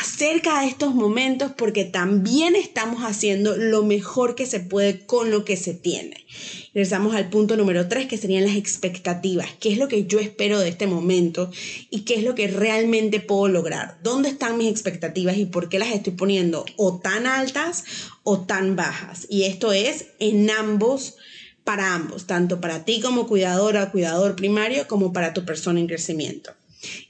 acerca 0.00 0.60
de 0.60 0.68
estos 0.68 0.92
momentos 0.94 1.52
porque 1.56 1.84
también 1.84 2.56
estamos 2.56 3.02
haciendo 3.02 3.56
lo 3.56 3.84
mejor 3.84 4.34
que 4.34 4.46
se 4.46 4.58
puede 4.58 5.06
con 5.06 5.30
lo 5.30 5.44
que 5.44 5.56
se 5.56 5.74
tiene. 5.74 6.26
Regresamos 6.74 7.14
al 7.14 7.30
punto 7.30 7.56
número 7.56 7.88
tres, 7.88 8.06
que 8.06 8.16
serían 8.16 8.44
las 8.44 8.56
expectativas. 8.56 9.48
¿Qué 9.60 9.72
es 9.72 9.78
lo 9.78 9.88
que 9.88 10.06
yo 10.06 10.18
espero 10.18 10.58
de 10.60 10.68
este 10.68 10.86
momento 10.86 11.50
y 11.90 12.00
qué 12.00 12.14
es 12.14 12.22
lo 12.22 12.34
que 12.34 12.48
realmente 12.48 13.20
puedo 13.20 13.48
lograr? 13.48 13.98
¿Dónde 14.02 14.28
están 14.28 14.58
mis 14.58 14.70
expectativas 14.70 15.36
y 15.36 15.46
por 15.46 15.68
qué 15.68 15.78
las 15.78 15.90
estoy 15.90 16.12
poniendo 16.12 16.64
o 16.76 16.98
tan 16.98 17.26
altas 17.26 17.84
o 18.22 18.40
tan 18.40 18.76
bajas? 18.76 19.26
Y 19.28 19.44
esto 19.44 19.72
es 19.72 20.06
en 20.18 20.50
ambos 20.50 21.16
para 21.64 21.94
ambos, 21.94 22.26
tanto 22.26 22.60
para 22.60 22.84
ti 22.84 23.00
como 23.00 23.26
cuidadora 23.26 23.84
o 23.84 23.90
cuidador 23.90 24.36
primario, 24.36 24.88
como 24.88 25.12
para 25.12 25.34
tu 25.34 25.44
persona 25.44 25.80
en 25.80 25.86
crecimiento. 25.86 26.52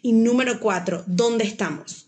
Y 0.03 0.13
número 0.13 0.61
cuatro, 0.61 1.05
¿dónde 1.07 1.45
estamos? 1.45 2.07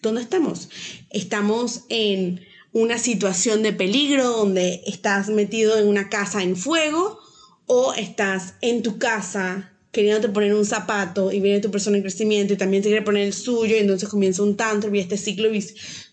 ¿Dónde 0.00 0.22
estamos? 0.22 0.68
Estamos 1.10 1.82
en 1.88 2.40
una 2.72 2.98
situación 2.98 3.62
de 3.62 3.72
peligro 3.72 4.24
donde 4.24 4.82
estás 4.86 5.28
metido 5.28 5.78
en 5.78 5.86
una 5.86 6.08
casa 6.08 6.42
en 6.42 6.56
fuego 6.56 7.18
o 7.66 7.92
estás 7.94 8.54
en 8.60 8.82
tu 8.82 8.98
casa 8.98 9.72
queriéndote 9.92 10.30
poner 10.30 10.54
un 10.54 10.64
zapato 10.64 11.30
y 11.30 11.40
viene 11.40 11.60
tu 11.60 11.70
persona 11.70 11.98
en 11.98 12.02
crecimiento 12.02 12.54
y 12.54 12.56
también 12.56 12.82
te 12.82 12.88
quiere 12.88 13.04
poner 13.04 13.26
el 13.26 13.34
suyo 13.34 13.76
y 13.76 13.80
entonces 13.80 14.08
comienza 14.08 14.42
un 14.42 14.56
tantrum 14.56 14.94
y 14.94 15.00
este 15.00 15.18
ciclo 15.18 15.50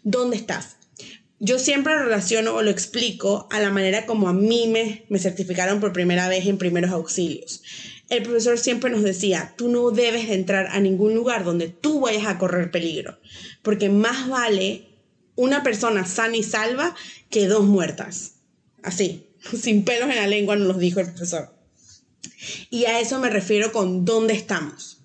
¿dónde 0.04 0.36
estás? 0.36 0.76
Yo 1.40 1.58
siempre 1.58 1.98
relaciono 1.98 2.54
o 2.54 2.62
lo 2.62 2.70
explico 2.70 3.48
a 3.50 3.62
la 3.62 3.70
manera 3.70 4.06
como 4.06 4.28
a 4.28 4.34
mí 4.34 4.68
me, 4.68 5.06
me 5.08 5.20
certificaron 5.20 5.80
por 5.80 5.94
primera 5.94 6.28
vez 6.28 6.46
en 6.46 6.58
primeros 6.58 6.92
auxilios. 6.92 7.64
El 8.10 8.24
profesor 8.24 8.58
siempre 8.58 8.92
nos 8.92 9.04
decía, 9.04 9.54
tú 9.56 9.70
no 9.70 9.92
debes 9.92 10.30
entrar 10.30 10.68
a 10.68 10.82
ningún 10.82 11.16
lugar 11.16 11.46
donde 11.46 11.70
tú 11.70 12.02
vayas 12.02 12.26
a 12.26 12.38
correr 12.38 12.72
peligro, 12.72 13.20
porque 13.62 13.88
más 13.88 14.28
vale 14.28 14.89
una 15.40 15.64
persona 15.64 16.06
sana 16.06 16.36
y 16.36 16.44
salva 16.44 16.94
que 17.30 17.48
dos 17.48 17.64
muertas. 17.64 18.34
Así, 18.84 19.28
sin 19.62 19.86
pelos 19.86 20.10
en 20.10 20.18
la 20.18 20.28
lengua 20.28 20.58
nos 20.58 20.68
lo 20.68 20.74
dijo 20.74 21.00
el 21.00 21.08
profesor. 21.08 21.56
Y 22.70 22.86
a 22.86 23.00
eso 23.00 23.20
me 23.20 23.30
refiero 23.30 23.72
con 23.72 24.04
dónde 24.04 24.34
estamos. 24.34 24.98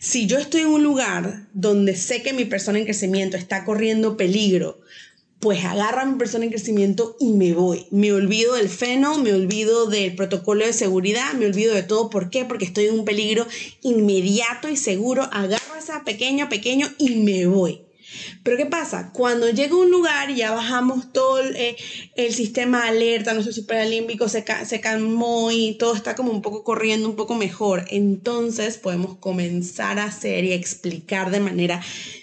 Si 0.00 0.26
yo 0.26 0.38
estoy 0.38 0.62
en 0.62 0.68
un 0.68 0.82
lugar 0.82 1.46
donde 1.52 1.96
sé 1.96 2.22
que 2.22 2.32
mi 2.32 2.44
persona 2.44 2.78
en 2.78 2.86
crecimiento 2.86 3.36
está 3.36 3.64
corriendo 3.64 4.16
peligro, 4.16 4.80
pues 5.38 5.64
agarro 5.64 6.00
a 6.00 6.06
mi 6.06 6.18
persona 6.18 6.44
en 6.44 6.50
crecimiento 6.50 7.16
y 7.20 7.34
me 7.34 7.52
voy. 7.52 7.86
Me 7.92 8.12
olvido 8.12 8.54
del 8.54 8.68
feno, 8.68 9.18
me 9.18 9.32
olvido 9.32 9.86
del 9.86 10.16
protocolo 10.16 10.66
de 10.66 10.72
seguridad, 10.72 11.34
me 11.34 11.46
olvido 11.46 11.72
de 11.72 11.84
todo. 11.84 12.10
¿Por 12.10 12.30
qué? 12.30 12.44
Porque 12.44 12.64
estoy 12.64 12.86
en 12.86 12.98
un 12.98 13.04
peligro 13.04 13.46
inmediato 13.82 14.68
y 14.68 14.76
seguro. 14.76 15.28
Agarro 15.30 15.74
a 15.74 15.78
esa 15.78 16.02
pequeño, 16.02 16.48
pequeño 16.48 16.92
y 16.98 17.16
me 17.16 17.46
voy. 17.46 17.87
Pero 18.42 18.56
¿qué 18.56 18.66
pasa? 18.66 19.10
Cuando 19.12 19.50
llega 19.50 19.74
a 19.74 19.78
un 19.78 19.90
lugar 19.90 20.30
y 20.30 20.36
ya 20.36 20.52
bajamos 20.52 21.12
todo 21.12 21.40
el, 21.40 21.54
eh, 21.56 22.32
sistema 22.32 22.82
de 22.82 22.88
alerta, 22.88 23.34
nuestro 23.34 23.52
superalímbico 23.52 24.28
se, 24.28 24.44
se 24.66 24.80
calmó 24.80 25.50
y 25.52 25.76
todo 25.78 25.94
está 25.94 26.14
como 26.14 26.32
un 26.32 26.42
poco 26.42 26.64
corriendo 26.64 27.08
un 27.08 27.16
poco 27.16 27.34
mejor, 27.34 27.84
entonces 27.90 28.78
podemos 28.78 29.16
comenzar 29.16 29.98
a 29.98 30.04
hacer 30.04 30.44
y 30.44 30.52
explicar 30.52 31.30
de 31.30 31.40
manera 31.40 31.80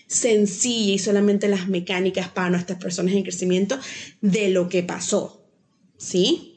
sencilla 0.08 0.94
y 0.94 1.00
solamente 1.00 1.48
las 1.48 1.68
mecánicas 1.68 2.30
para 2.30 2.50
nuestras 2.50 2.80
personas 2.80 3.14
en 3.14 3.24
crecimiento 3.24 3.80
de 4.22 4.50
lo 4.50 4.70
que 4.70 4.84
pasó. 4.84 5.42
¿Sí? 5.98 6.52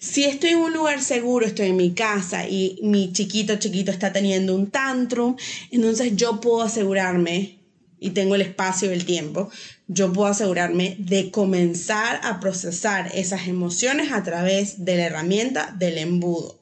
Si 0.00 0.24
estoy 0.24 0.50
en 0.50 0.58
un 0.58 0.72
lugar 0.72 1.00
seguro, 1.02 1.46
estoy 1.46 1.68
en 1.68 1.76
mi 1.76 1.92
casa 1.92 2.48
y 2.48 2.78
mi 2.82 3.12
chiquito 3.12 3.56
chiquito 3.56 3.90
está 3.90 4.12
teniendo 4.12 4.54
un 4.54 4.70
tantrum, 4.70 5.36
entonces 5.70 6.16
yo 6.16 6.40
puedo 6.40 6.62
asegurarme 6.62 7.59
y 8.00 8.10
tengo 8.10 8.34
el 8.34 8.40
espacio 8.40 8.90
y 8.90 8.94
el 8.94 9.04
tiempo, 9.04 9.50
yo 9.86 10.12
puedo 10.12 10.28
asegurarme 10.28 10.96
de 10.98 11.30
comenzar 11.30 12.20
a 12.24 12.40
procesar 12.40 13.10
esas 13.14 13.46
emociones 13.46 14.10
a 14.10 14.22
través 14.22 14.84
de 14.84 14.96
la 14.96 15.04
herramienta 15.04 15.74
del 15.78 15.98
embudo. 15.98 16.58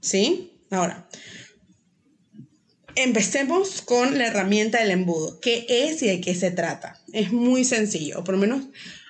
¿Sí? 0.00 0.52
Ahora, 0.70 1.08
empecemos 2.94 3.80
con 3.80 4.18
la 4.18 4.26
herramienta 4.26 4.80
del 4.80 4.90
embudo. 4.90 5.40
¿Qué 5.40 5.64
es 5.68 6.02
y 6.02 6.08
de 6.08 6.20
qué 6.20 6.34
se 6.34 6.50
trata? 6.50 7.00
Es 7.12 7.32
muy 7.32 7.64
sencillo, 7.64 8.20
o 8.20 8.24
por 8.24 8.34
lo 8.34 8.40
menos 8.40 8.64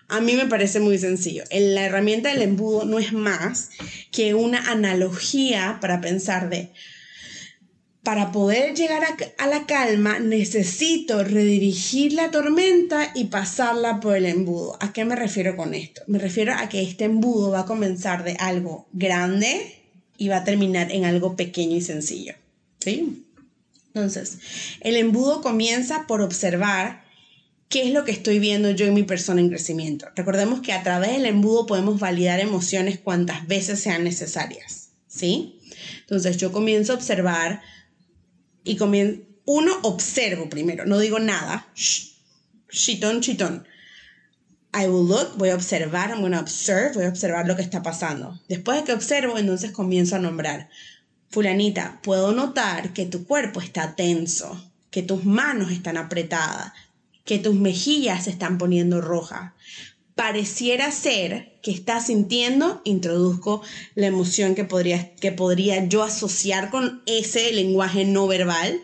A 0.08 0.20
mí 0.20 0.34
me 0.34 0.46
parece 0.46 0.78
muy 0.78 0.98
sencillo. 0.98 1.42
La 1.50 1.86
herramienta 1.86 2.28
del 2.28 2.42
embudo 2.42 2.84
no 2.84 2.98
es 2.98 3.12
más 3.14 3.70
que 4.10 4.34
una 4.34 4.70
analogía 4.70 5.78
para 5.80 6.02
pensar 6.02 6.50
de, 6.50 6.70
para 8.02 8.32
poder 8.32 8.74
llegar 8.74 9.02
a, 9.38 9.46
la 9.46 9.64
calma 9.66 10.18
necesito 10.18 11.22
redirigir 11.22 12.14
la 12.14 12.32
tormenta 12.32 13.12
y 13.14 13.24
pasarla 13.24 14.00
por 14.00 14.16
el 14.16 14.26
embudo. 14.26 14.76
¿A 14.80 14.92
qué 14.92 15.04
me 15.04 15.14
refiero 15.14 15.56
con 15.56 15.72
esto? 15.72 16.02
Me 16.08 16.18
refiero 16.18 16.52
a 16.54 16.68
que 16.68 16.82
este 16.82 17.04
embudo 17.04 17.52
va 17.52 17.60
a 17.60 17.66
comenzar 17.66 18.24
de 18.24 18.36
algo 18.40 18.88
grande 18.92 19.78
y 20.18 20.28
va 20.28 20.38
a 20.38 20.44
terminar 20.44 20.90
en 20.90 21.04
algo 21.04 21.36
pequeño 21.36 21.76
y 21.76 21.80
sencillo. 21.80 22.34
¿Sí? 22.80 23.24
Entonces, 23.94 24.38
el 24.80 24.96
embudo 24.96 25.40
comienza 25.40 26.06
por 26.08 26.22
observar 26.22 27.04
qué 27.68 27.84
es 27.84 27.92
lo 27.92 28.04
que 28.04 28.10
estoy 28.10 28.40
viendo 28.40 28.70
yo 28.72 28.86
en 28.86 28.94
mi 28.94 29.04
persona 29.04 29.40
en 29.40 29.48
crecimiento. 29.48 30.08
Recordemos 30.16 30.60
que 30.60 30.72
a 30.72 30.82
través 30.82 31.12
del 31.12 31.26
embudo 31.26 31.66
podemos 31.66 32.00
validar 32.00 32.40
emociones 32.40 32.98
cuantas 32.98 33.46
veces 33.46 33.78
sean 33.80 34.02
necesarias. 34.02 34.88
¿Sí? 35.06 35.60
Entonces, 36.00 36.36
yo 36.36 36.50
comienzo 36.50 36.92
a 36.92 36.96
observar 36.96 37.62
y 38.64 38.76
comienzo, 38.76 39.22
uno, 39.44 39.72
observo 39.82 40.48
primero, 40.48 40.86
no 40.86 40.98
digo 40.98 41.18
nada, 41.18 41.66
chitón, 42.68 43.20
chitón. 43.20 43.66
I 44.74 44.86
will 44.86 45.06
look, 45.06 45.36
voy 45.36 45.50
a 45.50 45.54
observar, 45.54 46.10
I'm 46.10 46.20
going 46.20 46.32
to 46.32 46.40
observe, 46.40 46.94
voy 46.94 47.04
a 47.04 47.08
observar 47.08 47.46
lo 47.46 47.56
que 47.56 47.62
está 47.62 47.82
pasando. 47.82 48.40
Después 48.48 48.78
de 48.78 48.84
que 48.84 48.92
observo, 48.92 49.36
entonces 49.36 49.70
comienzo 49.70 50.16
a 50.16 50.18
nombrar. 50.18 50.70
Fulanita, 51.28 52.00
puedo 52.02 52.32
notar 52.32 52.94
que 52.94 53.04
tu 53.04 53.26
cuerpo 53.26 53.60
está 53.60 53.94
tenso, 53.96 54.72
que 54.90 55.02
tus 55.02 55.24
manos 55.24 55.72
están 55.72 55.98
apretadas, 55.98 56.72
que 57.24 57.38
tus 57.38 57.54
mejillas 57.54 58.24
se 58.24 58.30
están 58.30 58.56
poniendo 58.58 59.00
rojas 59.00 59.52
pareciera 60.14 60.90
ser 60.90 61.58
que 61.62 61.70
estás 61.70 62.06
sintiendo, 62.06 62.82
introduzco 62.84 63.62
la 63.94 64.06
emoción 64.06 64.54
que 64.54 64.64
podría, 64.64 65.14
que 65.14 65.32
podría 65.32 65.84
yo 65.86 66.02
asociar 66.02 66.70
con 66.70 67.02
ese 67.06 67.52
lenguaje 67.52 68.04
no 68.04 68.26
verbal, 68.26 68.80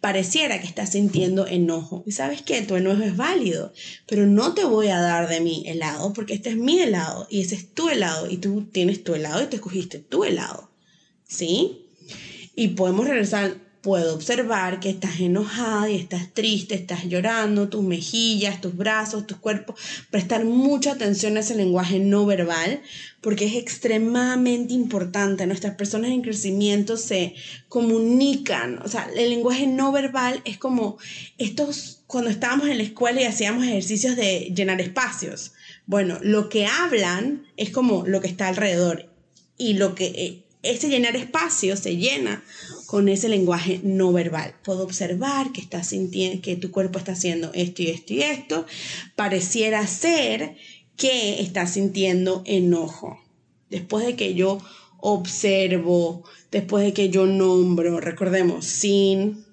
pareciera 0.00 0.60
que 0.60 0.66
estás 0.66 0.90
sintiendo 0.90 1.46
enojo. 1.46 2.04
Y 2.06 2.12
sabes 2.12 2.42
que 2.42 2.62
tu 2.62 2.76
enojo 2.76 3.02
es 3.02 3.16
válido, 3.16 3.72
pero 4.06 4.26
no 4.26 4.54
te 4.54 4.64
voy 4.64 4.88
a 4.88 5.00
dar 5.00 5.28
de 5.28 5.40
mi 5.40 5.66
helado 5.68 6.12
porque 6.12 6.34
este 6.34 6.50
es 6.50 6.56
mi 6.56 6.78
helado 6.80 7.26
y 7.30 7.40
ese 7.40 7.54
es 7.54 7.72
tu 7.72 7.88
helado 7.88 8.30
y 8.30 8.36
tú 8.36 8.68
tienes 8.70 9.02
tu 9.02 9.14
helado 9.14 9.42
y 9.42 9.46
te 9.46 9.56
escogiste 9.56 9.98
tu 9.98 10.24
helado. 10.24 10.70
¿Sí? 11.26 11.88
Y 12.54 12.68
podemos 12.68 13.08
regresar 13.08 13.65
puedo 13.86 14.16
observar 14.16 14.80
que 14.80 14.90
estás 14.90 15.20
enojada 15.20 15.88
y 15.88 15.94
estás 15.94 16.34
triste, 16.34 16.74
estás 16.74 17.04
llorando, 17.04 17.68
tus 17.68 17.84
mejillas, 17.84 18.60
tus 18.60 18.76
brazos, 18.76 19.28
tus 19.28 19.36
cuerpos. 19.36 19.78
Prestar 20.10 20.44
mucha 20.44 20.90
atención 20.90 21.36
a 21.36 21.40
ese 21.40 21.54
lenguaje 21.54 22.00
no 22.00 22.26
verbal 22.26 22.82
porque 23.20 23.46
es 23.46 23.54
extremadamente 23.54 24.74
importante. 24.74 25.46
Nuestras 25.46 25.76
personas 25.76 26.10
en 26.10 26.22
crecimiento 26.22 26.96
se 26.96 27.36
comunican. 27.68 28.80
O 28.84 28.88
sea, 28.88 29.08
el 29.14 29.30
lenguaje 29.30 29.68
no 29.68 29.92
verbal 29.92 30.42
es 30.44 30.58
como 30.58 30.98
estos, 31.38 32.02
cuando 32.08 32.28
estábamos 32.28 32.66
en 32.66 32.78
la 32.78 32.82
escuela 32.82 33.20
y 33.20 33.26
hacíamos 33.26 33.62
ejercicios 33.62 34.16
de 34.16 34.52
llenar 34.52 34.80
espacios. 34.80 35.52
Bueno, 35.86 36.18
lo 36.22 36.48
que 36.48 36.66
hablan 36.66 37.46
es 37.56 37.70
como 37.70 38.04
lo 38.04 38.20
que 38.20 38.26
está 38.26 38.48
alrededor 38.48 39.08
y 39.56 39.74
lo 39.74 39.94
que 39.94 40.06
eh, 40.06 40.45
ese 40.70 40.88
llenar 40.88 41.16
espacio 41.16 41.76
se 41.76 41.96
llena 41.96 42.44
con 42.86 43.08
ese 43.08 43.28
lenguaje 43.28 43.80
no 43.82 44.12
verbal. 44.12 44.54
Puedo 44.64 44.82
observar 44.82 45.52
que, 45.52 45.60
estás 45.60 45.88
sintiendo, 45.88 46.42
que 46.42 46.56
tu 46.56 46.70
cuerpo 46.70 46.98
está 46.98 47.12
haciendo 47.12 47.50
esto 47.54 47.82
y 47.82 47.88
esto 47.88 48.14
y 48.14 48.22
esto. 48.22 48.66
Pareciera 49.14 49.86
ser 49.86 50.56
que 50.96 51.40
estás 51.40 51.72
sintiendo 51.72 52.42
enojo. 52.46 53.20
Después 53.70 54.06
de 54.06 54.16
que 54.16 54.34
yo 54.34 54.58
observo, 54.98 56.24
después 56.50 56.84
de 56.84 56.92
que 56.92 57.10
yo 57.10 57.26
nombro, 57.26 58.00
recordemos, 58.00 58.64
sin, 58.64 59.44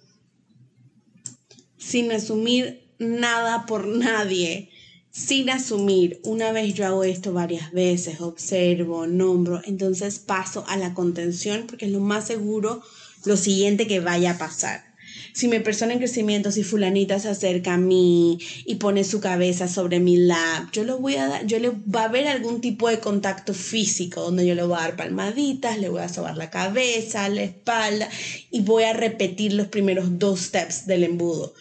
sin 1.78 2.12
asumir 2.12 2.88
nada 3.00 3.66
por 3.66 3.88
nadie, 3.88 4.70
sin 5.14 5.52
asumir, 5.52 6.20
una 6.24 6.52
vez 6.52 6.74
yo 6.74 6.88
hago 6.88 7.04
esto 7.04 7.34
varias 7.34 7.72
veces, 7.72 8.20
observo, 8.20 9.06
nombro, 9.06 9.62
entonces 9.64 10.18
paso 10.18 10.66
a 10.68 10.76
la 10.76 10.96
contención 10.96 11.66
porque 11.68 11.86
es 11.86 11.92
lo 11.92 12.00
más 12.00 12.26
seguro 12.26 12.82
lo 13.24 13.38
siguiente 13.38 13.86
que 13.86 14.00
vaya 14.00 14.32
a 14.32 14.38
pasar. 14.40 14.84
Si 15.32 15.48
mi 15.48 15.60
persona 15.60 15.94
en 15.94 16.00
crecimiento, 16.00 16.52
si 16.52 16.64
fulanita 16.64 17.20
se 17.20 17.30
acerca 17.30 17.76
a 17.76 17.78
mí 17.78 18.40
y 18.66 18.76
pone 18.76 19.04
su 19.04 19.20
cabeza 19.20 19.68
sobre 19.68 20.00
mi 20.00 20.18
lap, 20.18 20.72
yo 20.72 20.84
le 20.84 20.94
voy 20.94 21.16
a 21.16 21.28
dar, 21.28 21.46
yo 21.46 21.60
le 21.60 21.70
va 21.70 22.02
a 22.02 22.06
haber 22.06 22.28
algún 22.28 22.60
tipo 22.60 22.90
de 22.90 23.00
contacto 23.00 23.54
físico 23.54 24.22
donde 24.22 24.48
yo 24.48 24.56
le 24.56 24.64
voy 24.64 24.78
a 24.78 24.82
dar 24.82 24.96
palmaditas, 24.96 25.78
le 25.78 25.90
voy 25.90 26.02
a 26.02 26.10
sobar 26.10 26.38
la 26.38 26.50
cabeza, 26.50 27.30
la 27.30 27.44
espalda 27.44 28.10
y 28.50 28.62
voy 28.62 28.84
a 28.84 28.94
repetir 28.94 29.54
los 29.54 29.68
primeros 29.68 30.18
dos 30.18 30.40
steps 30.40 30.88
del 30.88 31.04
embudo 31.04 31.54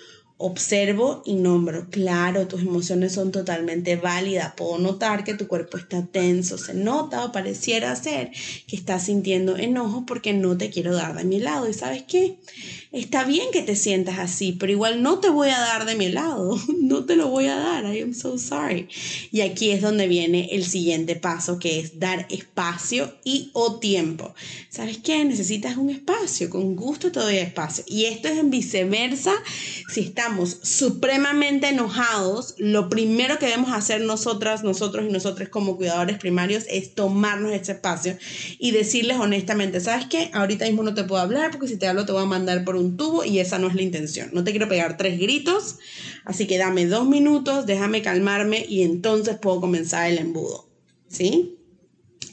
observo 0.42 1.22
y 1.24 1.34
nombro. 1.34 1.86
Claro, 1.88 2.48
tus 2.48 2.62
emociones 2.62 3.12
son 3.12 3.30
totalmente 3.30 3.94
válidas. 3.96 4.54
Puedo 4.56 4.78
notar 4.78 5.22
que 5.22 5.34
tu 5.34 5.46
cuerpo 5.46 5.78
está 5.78 6.04
tenso. 6.04 6.58
Se 6.58 6.74
nota 6.74 7.24
o 7.24 7.32
pareciera 7.32 7.94
ser 7.94 8.32
que 8.66 8.74
estás 8.74 9.04
sintiendo 9.04 9.56
enojo 9.56 10.04
porque 10.04 10.32
no 10.32 10.56
te 10.56 10.70
quiero 10.70 10.94
dar 10.94 11.14
de 11.16 11.24
mi 11.24 11.38
lado. 11.38 11.68
¿Y 11.68 11.74
sabes 11.74 12.02
qué? 12.02 12.38
Está 12.92 13.24
bien 13.24 13.46
que 13.52 13.62
te 13.62 13.74
sientas 13.74 14.18
así, 14.18 14.52
pero 14.52 14.70
igual 14.70 15.02
no 15.02 15.18
te 15.18 15.30
voy 15.30 15.48
a 15.48 15.58
dar 15.58 15.86
de 15.86 15.94
mi 15.94 16.10
lado. 16.10 16.60
No 16.82 17.06
te 17.06 17.16
lo 17.16 17.28
voy 17.28 17.46
a 17.46 17.56
dar. 17.56 17.86
I 17.86 18.02
am 18.02 18.12
so 18.12 18.36
sorry. 18.36 18.86
Y 19.30 19.40
aquí 19.40 19.70
es 19.70 19.80
donde 19.80 20.08
viene 20.08 20.48
el 20.52 20.66
siguiente 20.66 21.16
paso, 21.16 21.58
que 21.58 21.80
es 21.80 21.98
dar 21.98 22.26
espacio 22.28 23.14
y 23.24 23.50
o 23.54 23.78
tiempo. 23.78 24.34
¿Sabes 24.68 24.98
qué? 24.98 25.24
Necesitas 25.24 25.78
un 25.78 25.88
espacio. 25.88 26.50
Con 26.50 26.76
gusto 26.76 27.10
te 27.10 27.20
doy 27.20 27.36
espacio. 27.36 27.82
Y 27.86 28.04
esto 28.04 28.28
es 28.28 28.36
en 28.36 28.50
viceversa. 28.50 29.32
Si 29.88 30.00
estamos 30.00 30.58
supremamente 30.62 31.68
enojados, 31.68 32.56
lo 32.58 32.90
primero 32.90 33.38
que 33.38 33.46
debemos 33.46 33.72
hacer 33.72 34.02
nosotras, 34.02 34.64
nosotros 34.64 35.06
y 35.08 35.12
nosotros 35.12 35.48
como 35.48 35.78
cuidadores 35.78 36.18
primarios 36.18 36.64
es 36.68 36.94
tomarnos 36.94 37.52
ese 37.52 37.72
espacio 37.72 38.18
y 38.58 38.72
decirles 38.72 39.16
honestamente, 39.18 39.80
¿sabes 39.80 40.06
qué? 40.10 40.30
Ahorita 40.34 40.66
mismo 40.66 40.82
no 40.82 40.92
te 40.92 41.04
puedo 41.04 41.22
hablar 41.22 41.52
porque 41.52 41.68
si 41.68 41.76
te 41.76 41.86
hablo 41.86 42.04
te 42.04 42.12
voy 42.12 42.22
a 42.22 42.26
mandar 42.26 42.64
por 42.64 42.76
un 42.76 42.81
tubo 42.96 43.24
y 43.24 43.38
esa 43.38 43.58
no 43.58 43.68
es 43.68 43.74
la 43.74 43.82
intención. 43.82 44.30
No 44.32 44.44
te 44.44 44.50
quiero 44.50 44.68
pegar 44.68 44.96
tres 44.96 45.18
gritos, 45.18 45.78
así 46.24 46.46
que 46.46 46.58
dame 46.58 46.86
dos 46.86 47.06
minutos, 47.08 47.66
déjame 47.66 48.02
calmarme 48.02 48.64
y 48.68 48.82
entonces 48.82 49.36
puedo 49.38 49.60
comenzar 49.60 50.10
el 50.10 50.18
embudo. 50.18 50.68
¿Sí? 51.08 51.56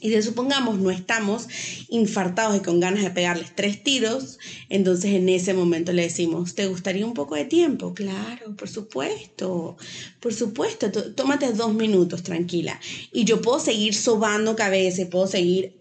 Y 0.02 0.10
de 0.10 0.22
supongamos 0.22 0.80
no 0.80 0.92
estamos 0.92 1.48
infartados 1.90 2.58
y 2.58 2.62
con 2.62 2.80
ganas 2.80 3.04
de 3.04 3.10
pegarles 3.10 3.54
tres 3.54 3.84
tiros, 3.84 4.40
entonces 4.70 5.12
en 5.12 5.28
ese 5.28 5.54
momento 5.54 5.92
le 5.92 6.04
decimos, 6.04 6.56
¿te 6.56 6.68
gustaría 6.68 7.06
un 7.06 7.14
poco 7.14 7.36
de 7.36 7.46
tiempo? 7.46 7.94
Claro, 7.94 8.56
por 8.56 8.70
supuesto, 8.70 9.76
por 10.22 10.34
supuesto, 10.34 10.90
tómate 10.92 11.52
dos 11.52 11.74
minutos, 11.74 12.24
tranquila. 12.24 12.80
Y 13.12 13.26
yo 13.26 13.42
puedo 13.42 13.60
seguir 13.60 13.94
sobando 13.94 14.56
cabeza 14.56 15.02
puedo 15.10 15.28
seguir 15.28 15.79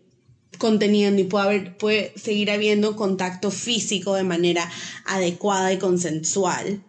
conteniendo 0.58 1.22
y 1.22 1.24
puede, 1.24 1.44
haber, 1.44 1.76
puede 1.76 2.12
seguir 2.16 2.50
habiendo 2.50 2.96
contacto 2.96 3.50
físico 3.50 4.14
de 4.14 4.24
manera 4.24 4.70
adecuada 5.06 5.72
y 5.72 5.78
consensual, 5.78 6.82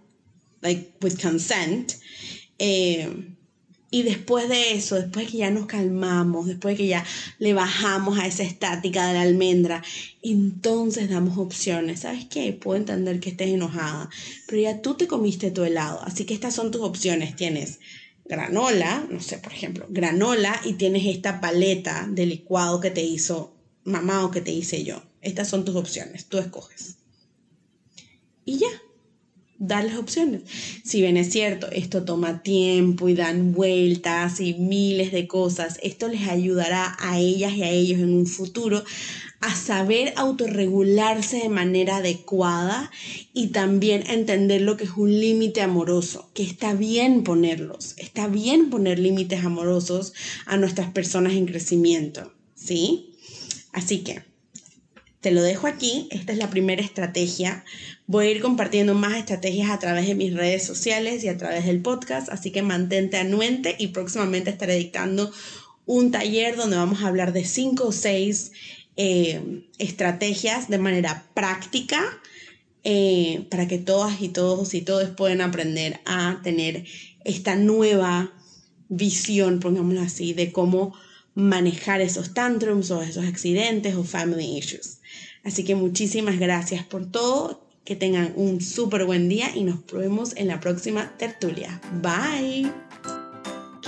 like 0.62 0.92
with 1.02 1.20
consent. 1.22 1.94
Eh, 2.58 3.08
y 3.92 4.04
después 4.04 4.48
de 4.50 4.74
eso, 4.74 4.96
después 4.96 5.32
que 5.32 5.38
ya 5.38 5.50
nos 5.50 5.66
calmamos, 5.66 6.46
después 6.46 6.78
que 6.78 6.86
ya 6.86 7.04
le 7.40 7.54
bajamos 7.54 8.20
a 8.20 8.28
esa 8.28 8.44
estática 8.44 9.08
de 9.08 9.16
la 9.16 9.22
almendra, 9.22 9.84
entonces 10.22 11.10
damos 11.10 11.40
opciones. 11.40 12.02
¿Sabes 12.02 12.26
qué? 12.26 12.54
Puedo 12.54 12.78
entender 12.78 13.20
que 13.20 13.30
estés 13.30 13.50
enojada, 13.50 14.10
pero 14.48 14.62
ya 14.62 14.82
tú 14.82 14.94
te 14.94 15.08
comiste 15.08 15.50
tu 15.50 15.64
helado, 15.64 16.02
así 16.04 16.26
que 16.26 16.36
estas 16.36 16.54
son 16.54 16.70
tus 16.70 16.82
opciones. 16.82 17.36
Tienes 17.36 17.80
granola, 18.26 19.08
no 19.10 19.20
sé, 19.22 19.40
por 19.40 19.54
ejemplo, 19.54 19.88
granola 19.90 20.62
y 20.64 20.74
tienes 20.74 21.08
esta 21.08 21.42
paleta 21.42 22.08
de 22.12 22.28
licuado 22.28 22.80
que 22.80 22.92
te 22.92 23.02
hizo 23.02 23.56
mamá 23.84 24.26
o 24.26 24.32
que 24.32 24.42
te 24.42 24.52
hice 24.52 24.84
yo. 24.84 25.04
Estas 25.22 25.50
son 25.50 25.66
tus 25.66 25.76
opciones, 25.76 26.26
tú 26.26 26.38
escoges. 26.38 26.98
Y 28.46 28.58
ya, 28.58 28.70
darles 29.60 29.98
opciones. 29.98 30.42
Si 30.84 31.02
bien 31.02 31.18
es 31.18 31.32
cierto, 31.32 31.70
esto 31.72 32.04
toma 32.04 32.42
tiempo 32.42 33.10
y 33.10 33.14
dan 33.14 33.52
vueltas 33.52 34.40
y 34.40 34.54
miles 34.54 35.12
de 35.12 35.28
cosas, 35.28 35.78
esto 35.84 36.08
les 36.08 36.28
ayudará 36.28 36.98
a 37.00 37.20
ellas 37.20 37.54
y 37.54 37.64
a 37.64 37.70
ellos 37.70 38.00
en 38.00 38.14
un 38.14 38.26
futuro 38.26 38.84
a 39.42 39.56
saber 39.56 40.14
autorregularse 40.16 41.38
de 41.38 41.50
manera 41.50 41.98
adecuada 41.98 42.92
y 43.34 43.48
también 43.48 44.04
entender 44.10 44.62
lo 44.62 44.76
que 44.76 44.86
es 44.86 44.92
un 44.98 45.18
límite 45.18 45.62
amoroso, 45.62 46.30
que 46.34 46.44
está 46.44 46.74
bien 46.74 47.24
ponerlos, 47.24 47.96
está 47.98 48.28
bien 48.28 48.70
poner 48.70 49.00
límites 49.00 49.46
amorosos 49.46 50.14
a 50.46 50.58
nuestras 50.58 50.92
personas 50.92 51.34
en 51.34 51.46
crecimiento, 51.46 52.34
¿sí? 52.56 53.09
Así 53.72 54.04
que 54.04 54.24
te 55.22 55.32
lo 55.32 55.42
dejo 55.42 55.68
aquí, 55.68 56.08
esta 56.12 56.32
es 56.32 56.38
la 56.38 56.50
primera 56.50 56.82
estrategia. 56.82 57.66
Voy 58.08 58.28
a 58.28 58.32
ir 58.32 58.42
compartiendo 58.42 58.96
más 58.96 59.18
estrategias 59.18 59.70
a 59.70 59.80
través 59.80 60.08
de 60.08 60.16
mis 60.16 60.34
redes 60.34 60.66
sociales 60.66 61.24
y 61.24 61.28
a 61.28 61.38
través 61.38 61.66
del 61.66 61.82
podcast, 61.82 62.30
así 62.30 62.52
que 62.52 62.62
mantente 62.62 63.18
anuente 63.18 63.76
y 63.78 63.88
próximamente 63.88 64.50
estaré 64.50 64.76
dictando 64.76 65.32
un 65.86 66.12
taller 66.12 66.56
donde 66.56 66.78
vamos 66.78 67.02
a 67.02 67.08
hablar 67.08 67.34
de 67.34 67.44
cinco 67.44 67.88
o 67.88 67.92
seis 67.92 68.54
eh, 68.96 69.64
estrategias 69.78 70.70
de 70.70 70.78
manera 70.78 71.26
práctica 71.34 72.02
eh, 72.84 73.46
para 73.50 73.68
que 73.68 73.78
todas 73.78 74.22
y 74.22 74.30
todos 74.30 74.74
y 74.74 74.82
todos 74.82 75.10
puedan 75.10 75.42
aprender 75.42 76.00
a 76.06 76.40
tener 76.44 76.86
esta 77.26 77.56
nueva 77.56 78.32
visión, 78.88 79.60
pongámoslo 79.60 80.02
así, 80.02 80.34
de 80.34 80.52
cómo 80.54 80.94
manejar 81.36 82.02
esos 82.02 82.34
tantrums 82.34 82.92
o 82.92 83.02
esos 83.02 83.26
accidentes 83.26 83.96
o 83.96 84.04
family 84.04 84.58
issues. 84.58 85.00
Así 85.44 85.64
que 85.64 85.76
muchísimas 85.76 86.40
gracias 86.40 86.84
por 86.86 87.10
todo, 87.10 87.66
que 87.86 87.96
tengan 87.96 88.34
un 88.36 88.62
súper 88.62 89.06
buen 89.06 89.30
día 89.30 89.56
y 89.56 89.64
nos 89.64 89.86
vemos 89.88 90.36
en 90.36 90.48
la 90.48 90.60
próxima 90.60 91.18
tertulia. 91.18 91.82
Bye. 92.02 93.19